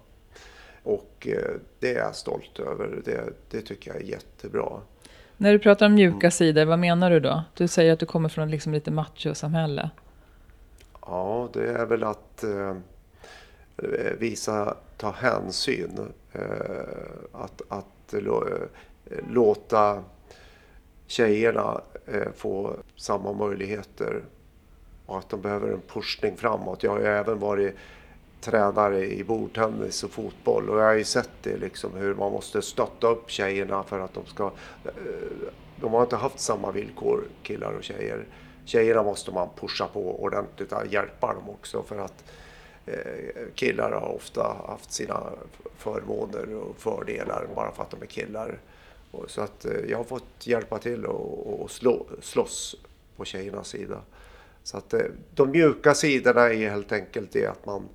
[0.84, 3.02] Och eh, det är jag stolt över.
[3.06, 4.82] Det, det tycker jag är jättebra.
[5.44, 7.44] När du pratar om mjuka sidor, vad menar du då?
[7.54, 9.90] Du säger att du kommer från liksom lite machosamhälle.
[11.02, 12.70] Ja, det är väl att eh,
[13.78, 16.14] eh visa, ta hänsyn.
[16.32, 16.42] Eh,
[17.32, 18.22] att att eh,
[19.30, 20.04] låta
[21.08, 24.22] tjejerna eh, få samma möjligheter
[25.06, 26.84] och att de behöver en pushning framåt.
[26.84, 27.76] Jag har ju även varit
[28.44, 32.62] tränare i bordtennis och fotboll och jag har ju sett det liksom hur man måste
[32.62, 34.52] stötta upp tjejerna för att de ska...
[34.86, 34.92] Eh,
[35.82, 38.26] de har inte haft samma villkor, killar och tjejer.
[38.66, 42.24] Tjejerna måste man pusha på ordentligt, och hjälpa dem också för att
[42.86, 42.96] eh,
[43.56, 45.24] killar har ofta haft sina
[45.78, 48.60] förmåner och fördelar bara för att de är killar.
[49.28, 52.76] Så att eh, jag har fått hjälpa till och, slå, slåss
[53.16, 54.02] på tjejernas sida.
[54.64, 54.94] Så att
[55.36, 57.90] de mjuka sidorna är helt enkelt det att man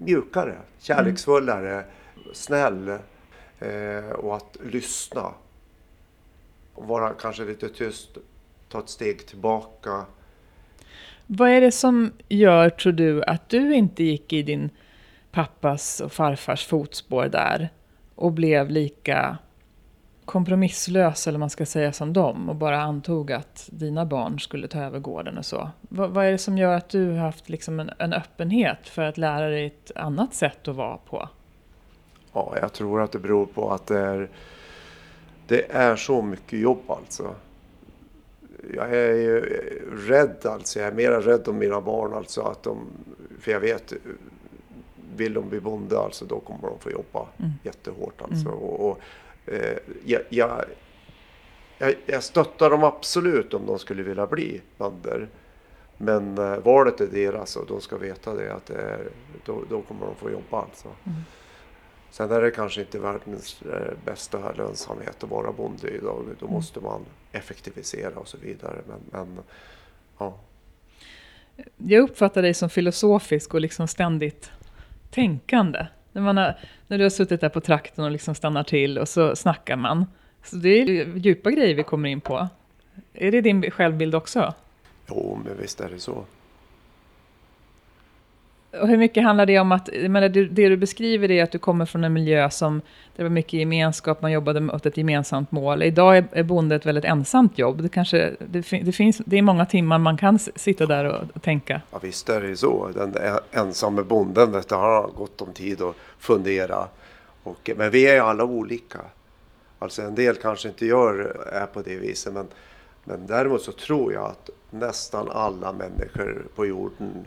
[0.00, 1.86] mjukare, kärleksfullare, mm.
[2.32, 2.88] snäll
[3.58, 5.34] eh, och att lyssna.
[6.74, 8.18] Och vara kanske lite tyst,
[8.68, 10.04] ta ett steg tillbaka.
[11.26, 14.70] Vad är det som gör, tror du, att du inte gick i din
[15.30, 17.68] pappas och farfars fotspår där
[18.14, 19.38] och blev lika
[20.30, 24.80] kompromisslös, eller man ska säga som dem, och bara antog att dina barn skulle ta
[24.80, 25.70] över gården och så.
[25.80, 29.02] Vad, vad är det som gör att du har haft liksom en, en, öppenhet för
[29.02, 31.28] att lära dig ett annat sätt att vara på?
[32.32, 34.28] Ja, jag tror att det beror på att det är,
[35.46, 37.34] det är så mycket jobb alltså.
[38.74, 39.40] jag är ju
[40.08, 40.78] rädd alltså.
[40.78, 42.42] Jag är mera rädd om mina barn alltså.
[42.42, 42.78] Att de,
[43.40, 43.92] för jag vet,
[45.16, 47.52] vill de bli bonde alltså då kommer de få jobba mm.
[47.62, 48.48] jättehårt alltså.
[48.48, 48.58] Mm.
[48.58, 49.00] Och, och
[50.04, 50.64] jag, jag,
[52.06, 55.28] jag, stöttar dem absolut om de skulle vilja bli bönder.
[55.96, 59.08] Men eh, valet är deras och de ska veta det att det är,
[59.44, 60.88] då, då kommer de få jobba alltså.
[60.88, 61.18] Mm.
[62.10, 66.24] Sen är det kanske inte världens eh, bästa lönsamhet att vara bonde idag.
[66.38, 66.54] Då mm.
[66.54, 68.78] måste man effektivisera och så vidare.
[68.86, 69.44] Men, men
[70.18, 70.38] ja.
[71.76, 74.50] Jag uppfattar dig som filosofisk och liksom ständigt
[75.10, 75.86] tänkande.
[76.12, 79.08] När, man har, när du har suttit där på trakten och liksom stannar till och
[79.08, 80.06] så snackar man.
[80.44, 82.48] Så det är djupa grejer vi kommer in på.
[83.12, 84.54] Är det din självbild också?
[85.08, 86.24] Jo, men visst är det så.
[88.72, 91.58] Och hur mycket handlar det om att, menar, det, det du beskriver är att du
[91.58, 92.82] kommer från en miljö som,
[93.16, 95.82] det var mycket gemenskap, man jobbade mot ett gemensamt mål.
[95.82, 97.82] Idag är, är bonde ett väldigt ensamt jobb.
[97.82, 101.42] Det, kanske, det, det, finns, det är många timmar man kan sitta där och, och
[101.42, 101.80] tänka.
[101.90, 102.90] Ja, visst är det så.
[102.94, 103.14] Den
[103.50, 106.88] ensamme bonden, vet du, har gott om tid att fundera.
[107.42, 108.98] Och, men vi är alla olika.
[109.78, 112.32] Alltså en del kanske inte gör, är på det viset.
[112.32, 112.46] Men,
[113.04, 117.26] men däremot så tror jag att nästan alla människor på jorden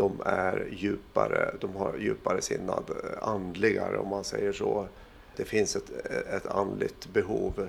[0.00, 4.86] de är djupare, de har djupare sinnad, eh, andligare om man säger så.
[5.36, 7.68] Det finns ett, eh, ett andligt behov.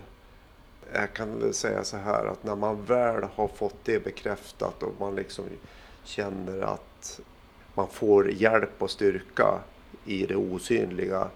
[0.94, 4.94] Jag kan väl säga så här att när man väl har fått det bekräftat och
[5.00, 5.46] man liksom
[6.04, 7.20] känner att
[7.74, 9.60] man får hjälp och styrka
[10.06, 11.28] i det osynliga,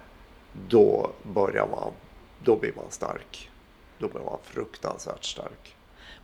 [0.70, 1.92] då börjar man,
[2.44, 3.52] då blir man stark.
[3.98, 5.75] Då blir man fruktansvärt stark.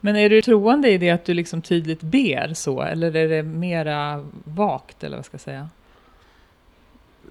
[0.01, 3.43] Men är du troende i det att du liksom tydligt ber så, eller är det
[3.43, 5.69] mera vagt, eller vad ska jag säga?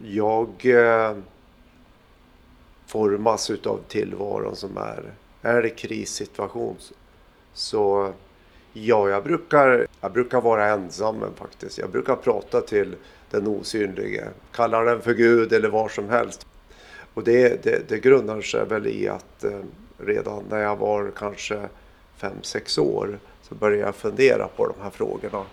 [0.05, 1.17] Jag eh,
[2.87, 5.03] formas utav tillvaron som är.
[5.43, 6.77] Är det krissituation
[7.55, 8.13] så
[8.73, 11.79] ja, jag brukar, jag brukar vara ensam faktiskt.
[11.79, 12.95] Jag brukar prata till
[13.31, 16.47] den osynlige, kalla den för Gud eller vad som helst.
[17.15, 19.61] Och det, det, det grundar sig väl i att eh,
[19.99, 21.69] redan när jag var kanske
[22.21, 25.45] fem sex år så började jag fundera på de här frågorna.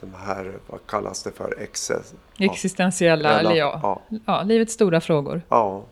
[0.00, 1.54] De här, vad kallas det för?
[1.58, 3.38] Exes, Existentiella, ja.
[3.38, 4.18] eller ja, ja.
[4.26, 4.42] ja.
[4.42, 5.42] livets stora frågor.
[5.48, 5.84] Ja,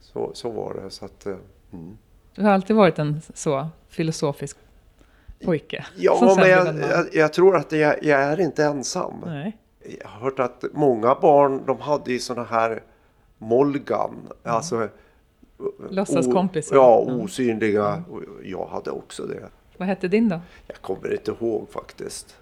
[0.00, 0.90] så, så var det.
[0.90, 1.34] Så att, eh,
[1.72, 1.98] mm.
[2.34, 4.56] Du har alltid varit en så filosofisk
[5.44, 5.86] pojke.
[5.96, 9.14] Ja, men jag, jag, jag, tror att jag, jag, är inte ensam.
[9.26, 9.56] Nej.
[10.00, 12.82] Jag har hört att många barn, de hade ju sådana här
[13.38, 14.56] Molgan, mm.
[14.56, 14.88] alltså
[15.90, 16.76] Låtsaskompisar?
[16.76, 17.88] Ja, osynliga.
[17.88, 18.24] Mm.
[18.42, 19.48] Jag hade också det.
[19.76, 20.40] Vad hette din då?
[20.66, 22.36] Jag kommer inte ihåg faktiskt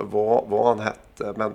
[0.00, 1.34] vad, vad han hette.
[1.36, 1.52] Men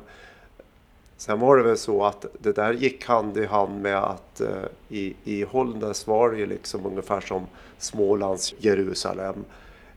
[1.17, 4.47] sen var det väl så att det där gick hand i hand med att uh,
[4.89, 7.45] i, i Hållnäs var det ju liksom ungefär som
[7.77, 9.35] Smålands Jerusalem.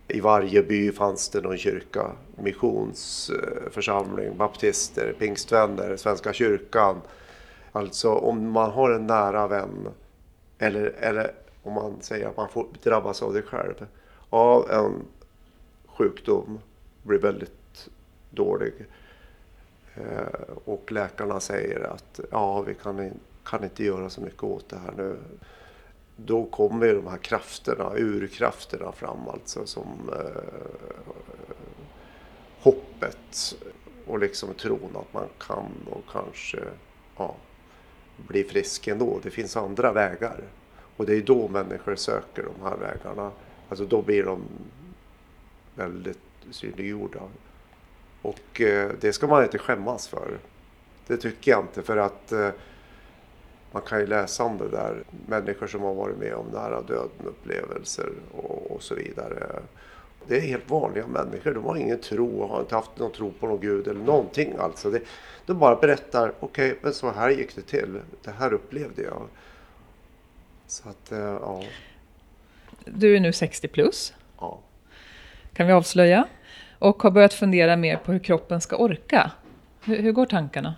[0.08, 2.06] I varje by fanns det någon kyrka,
[2.36, 7.00] missionsförsamling, baptister, pingstvänner, Svenska kyrkan.
[7.72, 9.88] Alltså om man har en nära vän
[10.62, 13.86] eller, eller om man säger att man får drabbas av det själv.
[14.30, 15.04] Av en
[15.86, 16.58] sjukdom,
[17.02, 17.88] blir väldigt
[18.30, 18.72] dålig.
[19.94, 23.10] Eh, och läkarna säger att ja, vi kan,
[23.44, 25.16] kan inte göra så mycket åt det här nu.
[26.16, 30.42] Då kommer de här krafterna, urkrafterna fram alltså som eh,
[32.62, 33.56] hoppet
[34.06, 36.58] och liksom tron att man kan och kanske
[37.16, 37.34] ja,
[38.28, 39.20] bli frisk ändå.
[39.22, 40.40] Det finns andra vägar.
[40.96, 43.30] Och det är då människor söker de här vägarna.
[43.68, 44.42] Alltså då blir de
[45.74, 46.18] väldigt
[46.50, 47.20] synliggjorda.
[48.22, 50.38] Och eh, det ska man inte skämmas för.
[51.06, 52.50] Det tycker jag inte för att eh,
[53.72, 55.04] man kan ju läsa om det där.
[55.26, 59.62] Människor som har varit med om nära döden upplevelser och, och så vidare.
[60.28, 61.54] Det är helt vanliga människor.
[61.54, 64.54] De har ingen tro och har inte haft någon tro på någon gud eller någonting.
[64.58, 65.00] Alltså det,
[65.46, 68.00] de bara berättar, okej, okay, men så här gick det till.
[68.22, 69.22] Det här upplevde jag.
[70.66, 71.62] Så att, eh, ja.
[72.84, 74.14] Du är nu 60 plus.
[74.38, 74.60] Ja.
[75.52, 76.28] Kan vi avslöja.
[76.78, 79.30] Och har börjat fundera mer på hur kroppen ska orka.
[79.84, 80.74] Hur, hur går tankarna?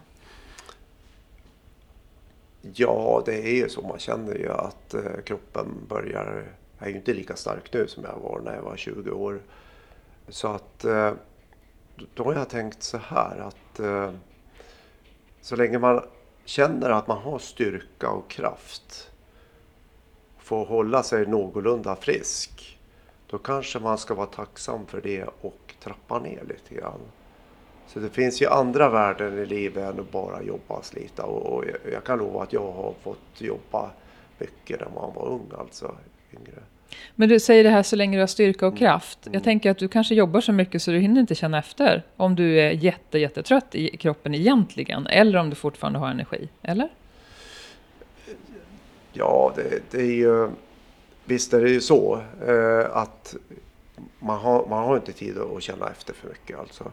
[2.74, 3.82] Ja, det är ju så.
[3.82, 6.45] Man känner ju att eh, kroppen börjar...
[6.83, 9.43] Jag är ju inte lika stark nu som jag var när jag var 20 år.
[10.28, 11.12] Så att eh,
[12.14, 14.12] då har jag tänkt så här att eh,
[15.41, 16.05] så länge man
[16.45, 19.11] känner att man har styrka och kraft
[20.39, 22.78] får hålla sig någorlunda frisk.
[23.26, 27.01] Då kanske man ska vara tacksam för det och trappa ner lite grann.
[27.87, 31.24] Så det finns ju andra värden i livet än att bara jobba och slita.
[31.24, 33.91] Och jag kan lova att jag har fått jobba
[34.39, 35.97] mycket när man var ung alltså.
[36.33, 36.62] Yngre.
[37.14, 38.78] Men du säger det här så länge du har styrka och Mm.
[38.78, 39.18] kraft.
[39.22, 39.43] Jag Mm.
[39.43, 42.61] tänker att du kanske jobbar så mycket så du hinner inte känna efter om du
[42.61, 45.07] är jätte, jättetrött i kroppen egentligen.
[45.07, 46.49] Eller om du fortfarande har energi.
[46.62, 46.88] Eller?
[49.12, 50.51] Ja, det, det är ju...
[51.24, 53.36] Visst är det ju så eh, att
[54.18, 56.84] man har, man har inte tid att känna efter för mycket alltså.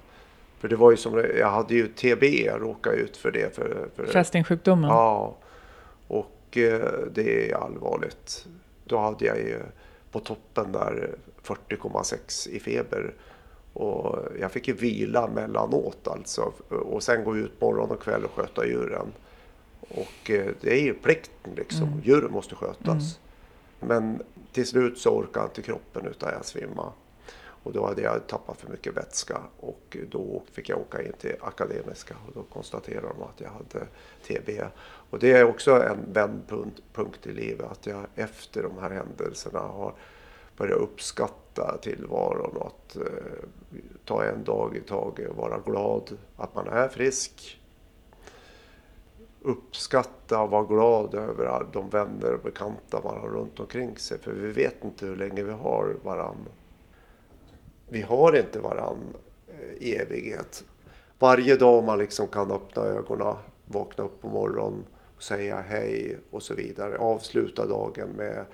[0.60, 3.56] För det var ju som, jag hade ju TB, jag råkade ut för det.
[3.56, 4.90] För, för, Fästingsjukdomen.
[4.90, 5.36] Ja,
[6.08, 8.46] och eh, det är allvarligt.
[8.86, 9.60] Då hade jag ju
[10.12, 13.14] på toppen där 40,6 i feber.
[13.74, 16.54] Och jag fick ju vila mellanåt alltså.
[16.70, 19.08] Och sen gå ut morgon och kväll och sköta djuren.
[19.90, 21.88] Och eh, det är ju plikten liksom.
[21.88, 22.02] Mm.
[22.04, 23.20] Djuren måste skötas.
[23.80, 26.92] Men till slut så orkade inte kroppen utan jag svimmade.
[27.64, 31.36] Och då hade jag tappat för mycket vätska och då fick jag åka in till
[31.42, 33.88] Akademiska och då konstaterade de att jag hade
[34.28, 34.50] TB.
[35.10, 39.60] Och det är också en vändpunkt punkt i livet att jag efter de här händelserna
[39.60, 39.94] har
[40.58, 43.04] börjat uppskatta tillvaron och att eh,
[44.06, 47.62] ta en dag i taget och vara glad att man är frisk.
[49.42, 54.18] Uppskatta och vara glad över de vänner och bekanta man har runt omkring sig.
[54.20, 56.46] För vi vet inte hur länge vi har varann.
[57.90, 59.16] Vi har inte varann
[59.78, 60.64] i evighet.
[61.20, 63.36] Varje dag man liksom kan öppna ögonen,
[63.66, 64.84] vakna upp på morgonen
[65.20, 66.98] säga hej och så vidare.
[66.98, 68.46] Avsluta dagen med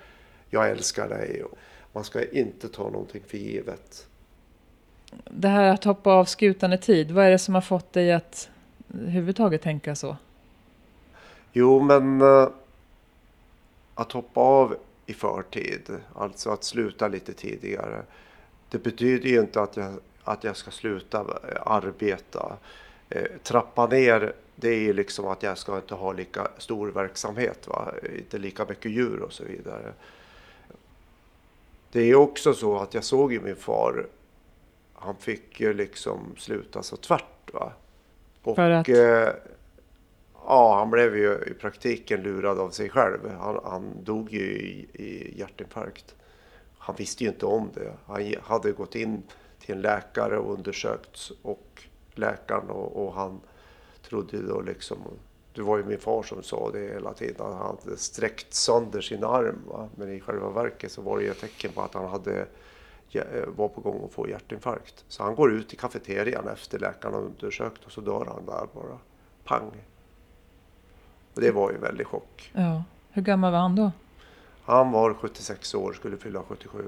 [0.50, 1.44] jag älskar dig.
[1.92, 4.06] Man ska inte ta någonting för givet.
[5.24, 7.10] Det här att hoppa av skutan i tid.
[7.10, 8.48] Vad är det som har fått dig att
[8.94, 10.16] överhuvudtaget tänka så?
[11.52, 12.48] Jo, men eh,
[13.94, 18.02] att hoppa av i förtid, alltså att sluta lite tidigare.
[18.70, 19.92] Det betyder ju inte att jag,
[20.24, 22.56] att jag ska sluta eh, arbeta.
[23.08, 27.68] Eh, trappa ner, det är ju liksom att jag ska inte ha lika stor verksamhet,
[27.68, 27.94] va?
[28.18, 29.92] inte lika mycket djur och så vidare.
[31.92, 34.06] Det är också så att jag såg ju min far,
[34.94, 37.52] han fick ju liksom sluta så tvärt.
[37.52, 37.72] Va?
[38.42, 38.88] Och, För att?
[38.88, 39.28] eh,
[40.48, 43.30] Ja, han blev ju i praktiken lurad av sig själv.
[43.40, 46.14] Han, han dog ju i, i hjärtinfarkt.
[46.78, 47.92] Han visste ju inte om det.
[48.06, 49.22] Han hade gått in
[49.60, 51.82] till en läkare och undersökts och
[52.14, 53.40] läkaren och, och han
[54.08, 54.98] trodde då liksom,
[55.54, 59.00] det var ju min far som sa det hela tiden, att han hade sträckt sönder
[59.00, 59.62] sin arm.
[59.66, 59.88] Va?
[59.96, 62.46] Men i själva verket så var det ju ett tecken på att han hade,
[63.08, 63.22] ja,
[63.56, 65.04] var på gång att få hjärtinfarkt.
[65.08, 68.66] Så han går ut i kafeterian efter läkaren har undersökt och så dör han där
[68.74, 68.98] bara.
[69.44, 69.70] Pang!
[71.34, 72.52] Och det var ju en väldig chock.
[72.54, 72.84] Ja.
[73.10, 73.92] Hur gammal var han då?
[74.64, 76.84] Han var 76 år, skulle fylla 77.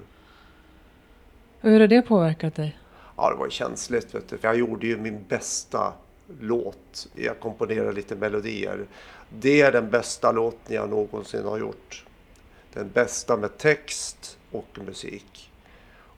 [1.60, 2.78] Och hur har det påverkat dig?
[3.16, 4.14] Ja, det var känsligt.
[4.14, 4.38] Vet du.
[4.38, 5.92] För jag gjorde ju min bästa
[6.41, 7.09] låt.
[7.14, 8.87] Jag komponerar lite melodier.
[9.29, 12.05] Det är den bästa låten jag någonsin har gjort.
[12.72, 15.53] Den bästa med text och musik.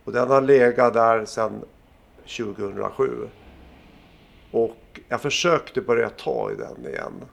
[0.05, 1.65] Och den har legat där sedan
[2.37, 3.29] 2007.
[4.51, 7.25] Och jag försökte börja ta i den igen.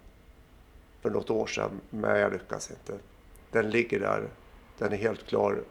[1.02, 1.82] För något år sedan.
[1.90, 2.94] Men jag lyckas inte.
[3.52, 4.28] Den ligger där.
[4.78, 5.64] Den är helt klar.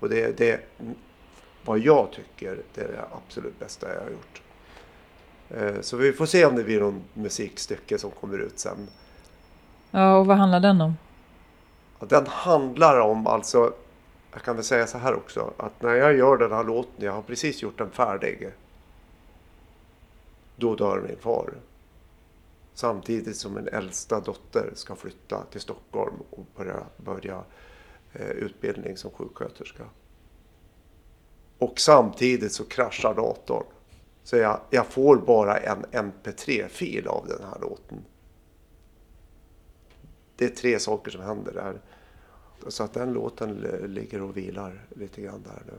[0.00, 0.60] Och det är det
[1.64, 4.42] vad jag tycker det är det absolut bästa jag har gjort.
[5.50, 8.88] Eh, Så vi får se om det blir någon musikstycke som kommer ut sen.
[9.90, 10.96] Ja, och vad handlar den om?
[12.00, 13.72] Den handlar om, alltså,
[14.32, 17.12] jag kan väl säga så här också, att när jag gör den här låten, jag
[17.12, 18.50] har precis gjort den färdig.
[20.56, 21.52] Då dör min far.
[22.74, 27.42] Samtidigt som min äldsta dotter ska flytta till Stockholm och börja, börja
[28.12, 29.84] eh, utbildning som sjuksköterska.
[31.58, 33.64] Och samtidigt så kraschar datorn.
[34.26, 38.04] Så jag, jag får bara en mp3-fil av den här låten.
[40.36, 41.80] Det är tre saker som händer där.
[42.68, 43.54] Så att den låten
[43.86, 45.78] ligger och vilar lite grann där nu.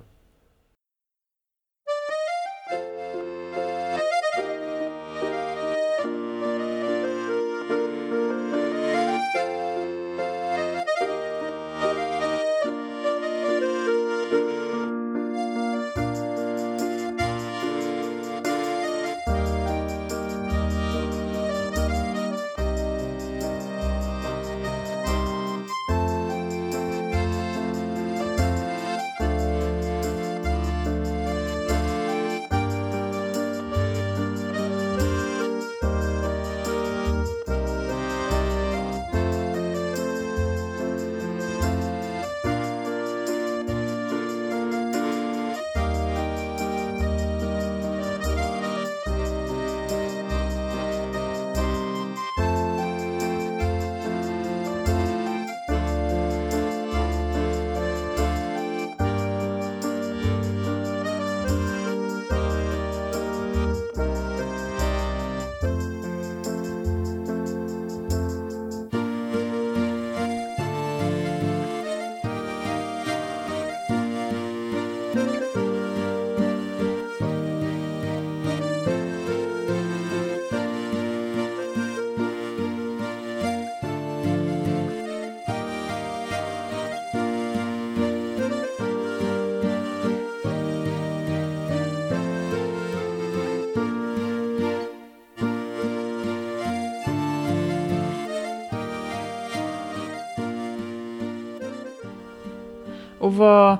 [103.27, 103.77] Och vad,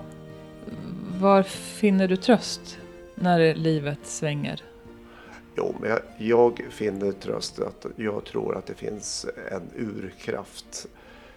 [1.20, 2.80] var finner du tröst
[3.16, 4.64] när livet svänger?
[5.56, 10.88] Jo, men jag, jag finner tröst att jag tror att det finns en urkraft.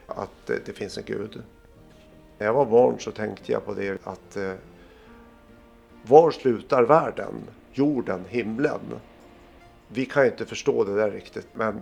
[0.06, 1.42] Att det, det finns en gud.
[2.38, 4.52] När jag var barn så tänkte jag på det att eh,
[6.02, 7.34] var slutar världen?
[7.72, 8.80] Jorden, himlen?
[9.88, 11.80] Vi kan ju inte förstå det där riktigt, men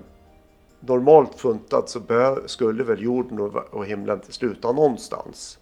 [0.81, 2.03] normalt funtat så
[2.47, 5.59] skulle väl jorden och, och himlen sluta någonstans.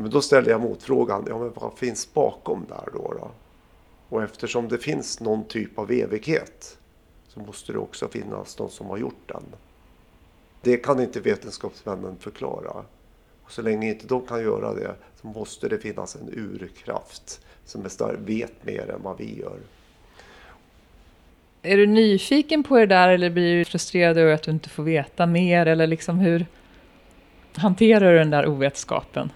[0.00, 3.14] Men då ställde jag motfrågan, ja men vad finns bakom där då?
[3.20, 3.30] då?
[4.08, 6.78] Och eftersom det finns någon typ av evighet
[7.28, 9.42] så måste det också finnas någon som har gjort den.
[10.62, 12.84] Det kan inte vetenskapsmännen förklara.
[13.42, 17.84] Och så länge inte de kan göra det så måste det finnas en urkraft som
[17.84, 19.58] är stark, vet mer än vad vi gör.
[21.62, 24.82] Är du nyfiken på det där eller blir du frustrerad över att du inte får
[24.82, 25.66] veta mer?
[25.66, 26.46] Eller liksom hur
[27.54, 29.32] hanterar du den där ovetskapen?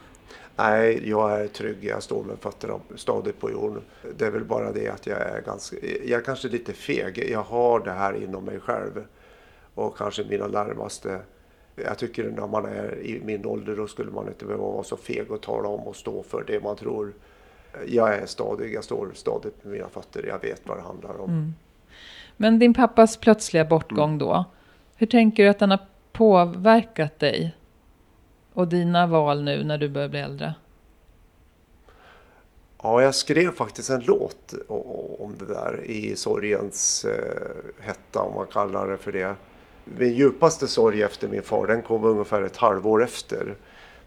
[0.57, 1.85] Nej, jag är trygg.
[1.85, 3.83] Jag står med fötterna stadigt på jorden.
[4.19, 7.29] Det är väl bara det att jag är ganska, jag är kanske lite feg.
[7.31, 9.05] Jag har det här inom mig själv.
[9.75, 11.21] Och kanske mina närmaste.
[11.75, 14.97] Jag tycker när man är i min ålder då skulle man inte behöva vara så
[14.97, 17.13] feg och tala om och stå för det man tror.
[17.87, 20.27] Jag är stadig, jag står stadigt med mina fötter.
[20.27, 21.31] Jag vet vad det handlar om.
[21.31, 21.55] Mm.
[22.37, 24.19] Men din pappas plötsliga bortgång mm.
[24.19, 24.45] då.
[24.97, 25.81] Hur tänker du att den har
[26.13, 27.55] påverkat dig?
[28.55, 30.55] Och dina val nu när du börjar bli äldre?
[32.83, 34.55] Ja, jag skrev faktiskt en låt
[35.19, 39.35] om det där i sorgens eh, hetta, om man kallar det för det.
[39.85, 43.55] Min djupaste sorg efter min far, den kom ungefär ett halvår efter.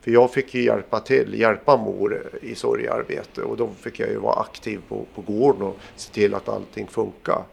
[0.01, 4.17] För jag fick ju hjälpa till, hjälpa mor i sorgarbete och då fick jag ju
[4.17, 7.43] vara aktiv på, på gården och se till att allting funkar.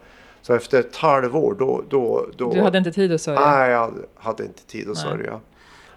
[0.41, 2.53] Så efter ett halvår då, då, då...
[2.53, 3.39] Du hade inte tid att sörja?
[3.39, 5.03] Nej, jag hade inte tid att Nej.
[5.03, 5.39] sörja.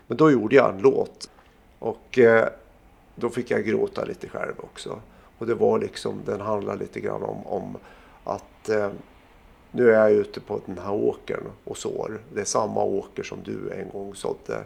[0.08, 1.30] Men då gjorde jag en låt.
[1.78, 2.48] Och eh,
[3.14, 5.00] då fick jag gråta lite själv också.
[5.38, 7.76] Och det var liksom, den handlar lite grann om, om
[8.24, 8.90] att eh,
[9.70, 12.20] nu är jag ute på den här åkern och sår.
[12.34, 14.64] Det är samma åker som du en gång sådde.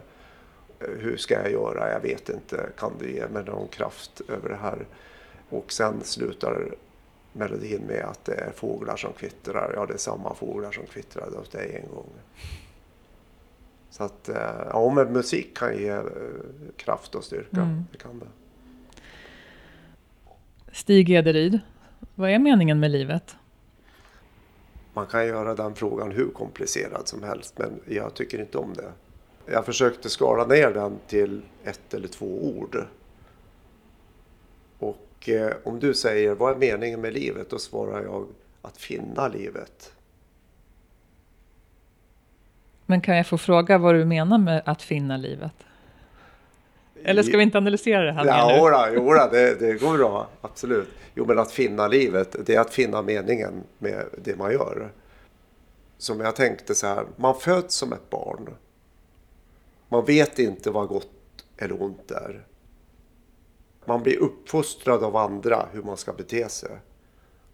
[0.79, 1.91] Eh, hur ska jag göra?
[1.91, 2.69] Jag vet inte.
[2.77, 4.85] Kan du ge mig någon kraft över det här?
[5.49, 6.75] Och sen slutar
[7.33, 9.73] melodin med att det är fåglar som kvittrar.
[9.75, 12.09] Ja, det är samma fåglar som kvittrade åt dig en gång.
[13.93, 16.01] Så att, eh, ja men musik kan ge eh,
[16.77, 17.61] kraft och styrka.
[17.61, 17.85] Mm.
[17.91, 18.25] Det kan det.
[20.71, 21.59] Stig Ederyd,
[22.15, 23.35] vad är meningen med livet?
[24.93, 28.91] Man kan göra den frågan hur komplicerad som helst, men jag tycker inte om det.
[29.45, 32.85] Jag försökte skala ner den till ett eller två ord.
[34.79, 37.49] Och eh, om du säger vad är meningen med livet?
[37.49, 38.27] Då svarar jag
[38.61, 39.93] att finna livet.
[42.85, 45.53] Men kan jag få fråga vad du menar med att finna livet?
[47.03, 48.59] Eller ska vi inte analysera det här ja, mer nu?
[48.59, 50.27] Jodå, jodå det, det går bra.
[50.41, 50.89] Absolut.
[51.15, 54.91] Jo, men att finna livet, det är att finna meningen med det man gör.
[55.97, 58.49] Som jag tänkte så här, man föds som ett barn.
[59.89, 61.09] Man vet inte vad gott
[61.57, 62.45] eller ont är.
[63.85, 66.69] Man blir uppfostrad av andra hur man ska bete sig.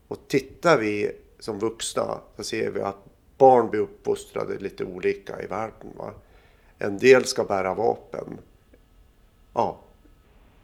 [0.07, 3.05] Och tittar vi som vuxna så ser vi att
[3.39, 5.93] barn blir uppfostrade lite olika i världen.
[5.97, 6.11] Va?
[6.77, 8.37] En del ska bära vapen.
[9.53, 9.77] Ja.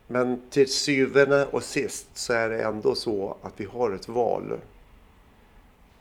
[0.07, 4.59] Men till syvende och sist så är det ändå så att vi har ett val.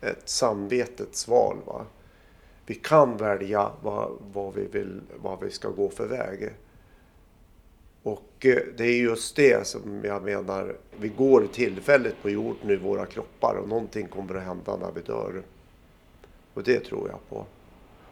[0.01, 1.57] Ett samvetets val.
[1.67, 1.87] Va?
[2.67, 6.51] Vi kan välja vad, vad, vi vill, vad vi ska gå för väg.
[8.03, 12.77] Och eh, det är just det som jag menar, vi går tillfälligt på jorden i
[12.77, 15.43] våra kroppar och någonting kommer att hända när vi dör.
[16.55, 17.47] Och det tror jag på.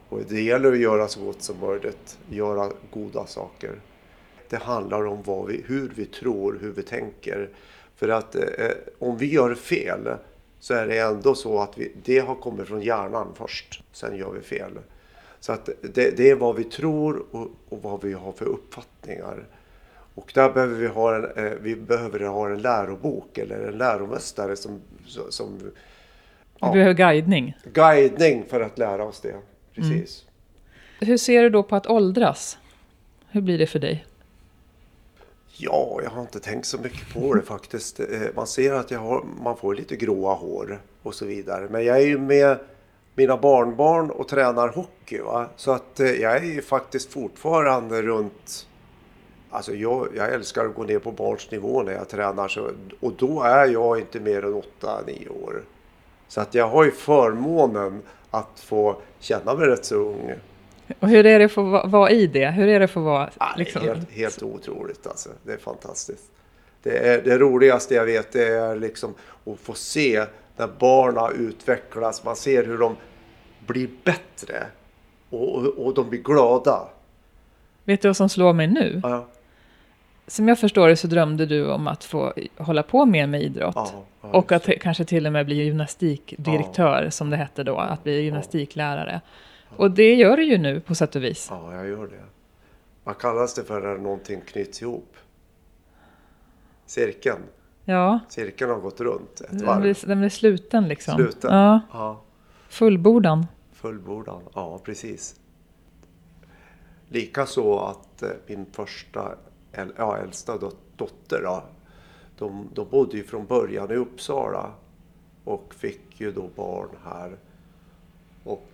[0.08, 3.80] Och det gäller att göra så gott som möjligt, göra goda saker.
[4.48, 7.50] Det handlar om vad vi, hur vi tror, hur vi tänker.
[7.96, 10.08] För att eh, eh, om vi gör fel
[10.60, 13.82] så är det ändå så att vi, det har kommit från hjärnan först.
[13.92, 14.78] Sen gör vi fel.
[15.40, 19.46] Så att det, det är vad vi tror och, och, vad vi har för uppfattningar.
[20.14, 24.56] Och där behöver vi ha en, eh, vi behöver ha en lärobok eller en läromästare
[24.56, 24.80] som,
[25.30, 25.58] som
[26.62, 26.72] vi ja.
[26.72, 27.56] behöver guidning.
[27.64, 29.34] Guidning för att lära oss det.
[29.74, 30.24] Precis.
[31.00, 31.08] Mm.
[31.08, 32.58] Hur ser du då på att åldras?
[33.28, 34.06] Hur blir det för dig?
[35.56, 38.00] Ja, jag har inte tänkt så mycket på det faktiskt.
[38.00, 41.68] Eh, man ser att jag har, man får lite gråa hår och så vidare.
[41.70, 42.58] Men jag är ju med
[43.14, 45.18] mina barnbarn och tränar hockey.
[45.18, 45.48] Va?
[45.56, 48.66] Så att eh, jag är ju faktiskt fortfarande runt...
[49.50, 52.48] Alltså jag, jag älskar att gå ner på barns nivå när jag tränar.
[52.48, 55.62] Så, och då är jag inte mer än 8-9 år.
[56.32, 60.32] Så att jag har ju förmånen att få känna mig rätt så ung.
[61.00, 62.46] Och hur är det att få va- vara i det?
[62.50, 63.30] Hur är det att få vara...
[63.56, 65.28] Liksom, helt, helt otroligt alltså.
[65.42, 66.24] Det är fantastiskt.
[66.82, 69.14] Det, är, det roligaste jag vet det är liksom
[69.46, 70.24] att få se
[70.56, 72.24] när barnen utvecklas.
[72.24, 72.96] Man ser hur de
[73.66, 74.66] blir bättre
[75.30, 76.88] och, och, och de blir glada.
[77.84, 79.00] Vet du vad som slår mig nu?
[79.02, 79.26] Ja,
[80.32, 83.74] Som jag förstår det så drömde du om att få hålla på mer med idrott.
[83.76, 88.02] ja, ja, och att kanske till och med bli gymnastikdirektör, som det hette då, att
[88.04, 89.20] bli gymnastiklärare.
[89.76, 91.46] Och det gör du ju nu på sätt och vis.
[91.50, 92.24] Ja, jag gör det.
[93.04, 95.16] Vad kallas det för när någonting knyts ihop?
[96.86, 97.42] Cirkeln.
[97.84, 99.80] Ja, Cirkeln har gått runt ett den varv.
[99.80, 101.14] blir, den blir sluten liksom.
[101.16, 101.54] Sluten.
[101.54, 102.22] Ja, Ja,
[102.68, 103.46] fullbordan.
[103.72, 104.42] fullbordan.
[104.54, 105.36] Ja, precis.
[107.08, 109.34] Likaså att eh, min första,
[109.96, 111.62] ja, äldsta dot- dotter, då,
[112.38, 114.74] de, de bodde ju från början i Uppsala
[115.44, 117.36] och fick ju då barn här.
[118.44, 118.68] Och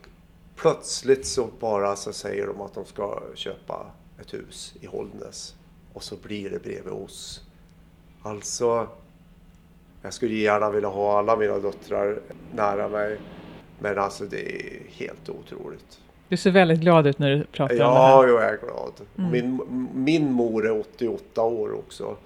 [0.57, 3.87] plötsligt så bara så säger de att de ska köpa
[4.21, 5.55] ett hus i Hållnäs.
[5.93, 7.43] Och så blir det bredvid oss.
[8.23, 8.89] Alltså,
[10.03, 12.21] jag skulle gärna vilja ha alla mina döttrar
[12.55, 13.21] nära mig.
[13.79, 16.01] Men alltså det är helt otroligt.
[16.29, 18.29] Du ser väldigt glad ut när du pratar om det Ja, här.
[18.29, 18.93] jag är glad.
[19.33, 19.61] Min,
[19.95, 22.17] min mor är 88 år också.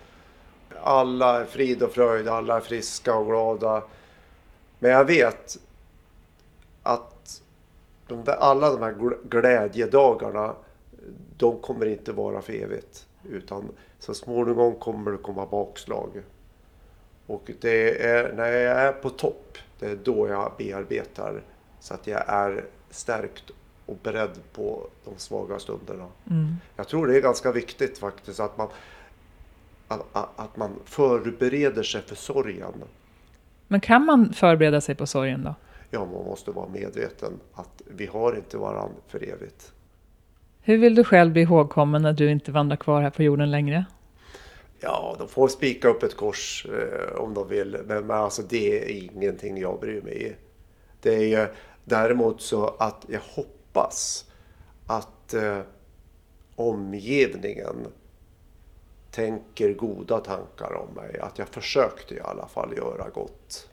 [0.82, 3.82] Alla är frid och fröjd, alla är friska och glada.
[4.78, 5.58] Men jag vet
[6.82, 7.42] att
[8.08, 10.54] de där, alla de här gl- glädjedagarna,
[11.36, 13.06] de kommer inte vara för evigt.
[13.30, 16.08] Utan så småningom kommer det komma bakslag.
[17.26, 21.42] Och det är när jag är på topp, det är då jag bearbetar.
[21.80, 23.50] Så att jag är stärkt
[23.86, 26.06] och beredd på de svaga stunderna.
[26.30, 26.56] Mm.
[26.76, 28.68] Jag tror det är ganska viktigt faktiskt att man,
[29.88, 30.06] att,
[30.36, 32.72] att- man förbereder sig för sorgen.
[33.68, 35.54] Men kan man förbereda sig på sorgen då?
[35.90, 39.72] Ja, man måste vara medveten att vi har inte varandra för evigt.
[40.60, 43.84] Hur vill du själv bli ihågkommen när du inte vandrar kvar här på jorden längre?
[44.80, 47.76] Ja, de får spika upp ett kors eh, om de vill.
[47.86, 50.32] Men, men alltså det är ingenting jag bryr mig i.
[51.00, 51.46] Det är ju
[51.84, 53.20] däremot så att jag
[53.72, 54.24] hoppas
[54.86, 55.58] att eh,
[56.56, 57.86] omgivningen
[59.10, 61.18] tänker goda tankar om mig.
[61.18, 63.68] Att jag försökte i alla fall göra gott.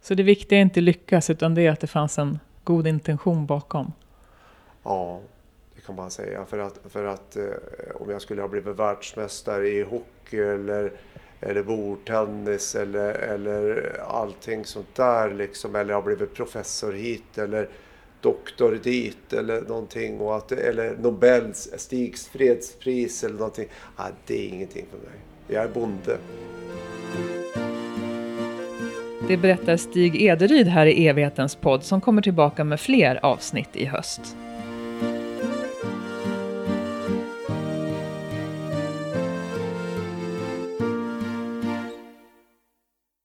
[0.00, 3.46] Så det viktiga är inte lyckas, utan det är att det fanns en god intention
[3.46, 3.92] bakom.
[4.82, 5.20] Ja,
[5.74, 6.44] det kan man säga.
[6.44, 7.44] För att, för att eh,
[7.94, 10.92] om jag skulle ha blivit världsmästare i hockey eller,
[11.40, 15.76] eller bordtennis eller, eller allting sånt där liksom.
[15.76, 17.68] Eller ha blivit professor hit eller
[18.22, 20.20] doktor dit eller någonting.
[20.20, 23.68] Och att, eller Nobels, Stigs fredspris eller någonting.
[23.96, 25.18] Ah, det är ingenting för mig.
[25.48, 26.18] Jag är bonde.
[29.28, 33.84] Det berättar Stig Ederyd här i Evighetens podd som kommer tillbaka med fler avsnitt i
[33.84, 34.36] höst.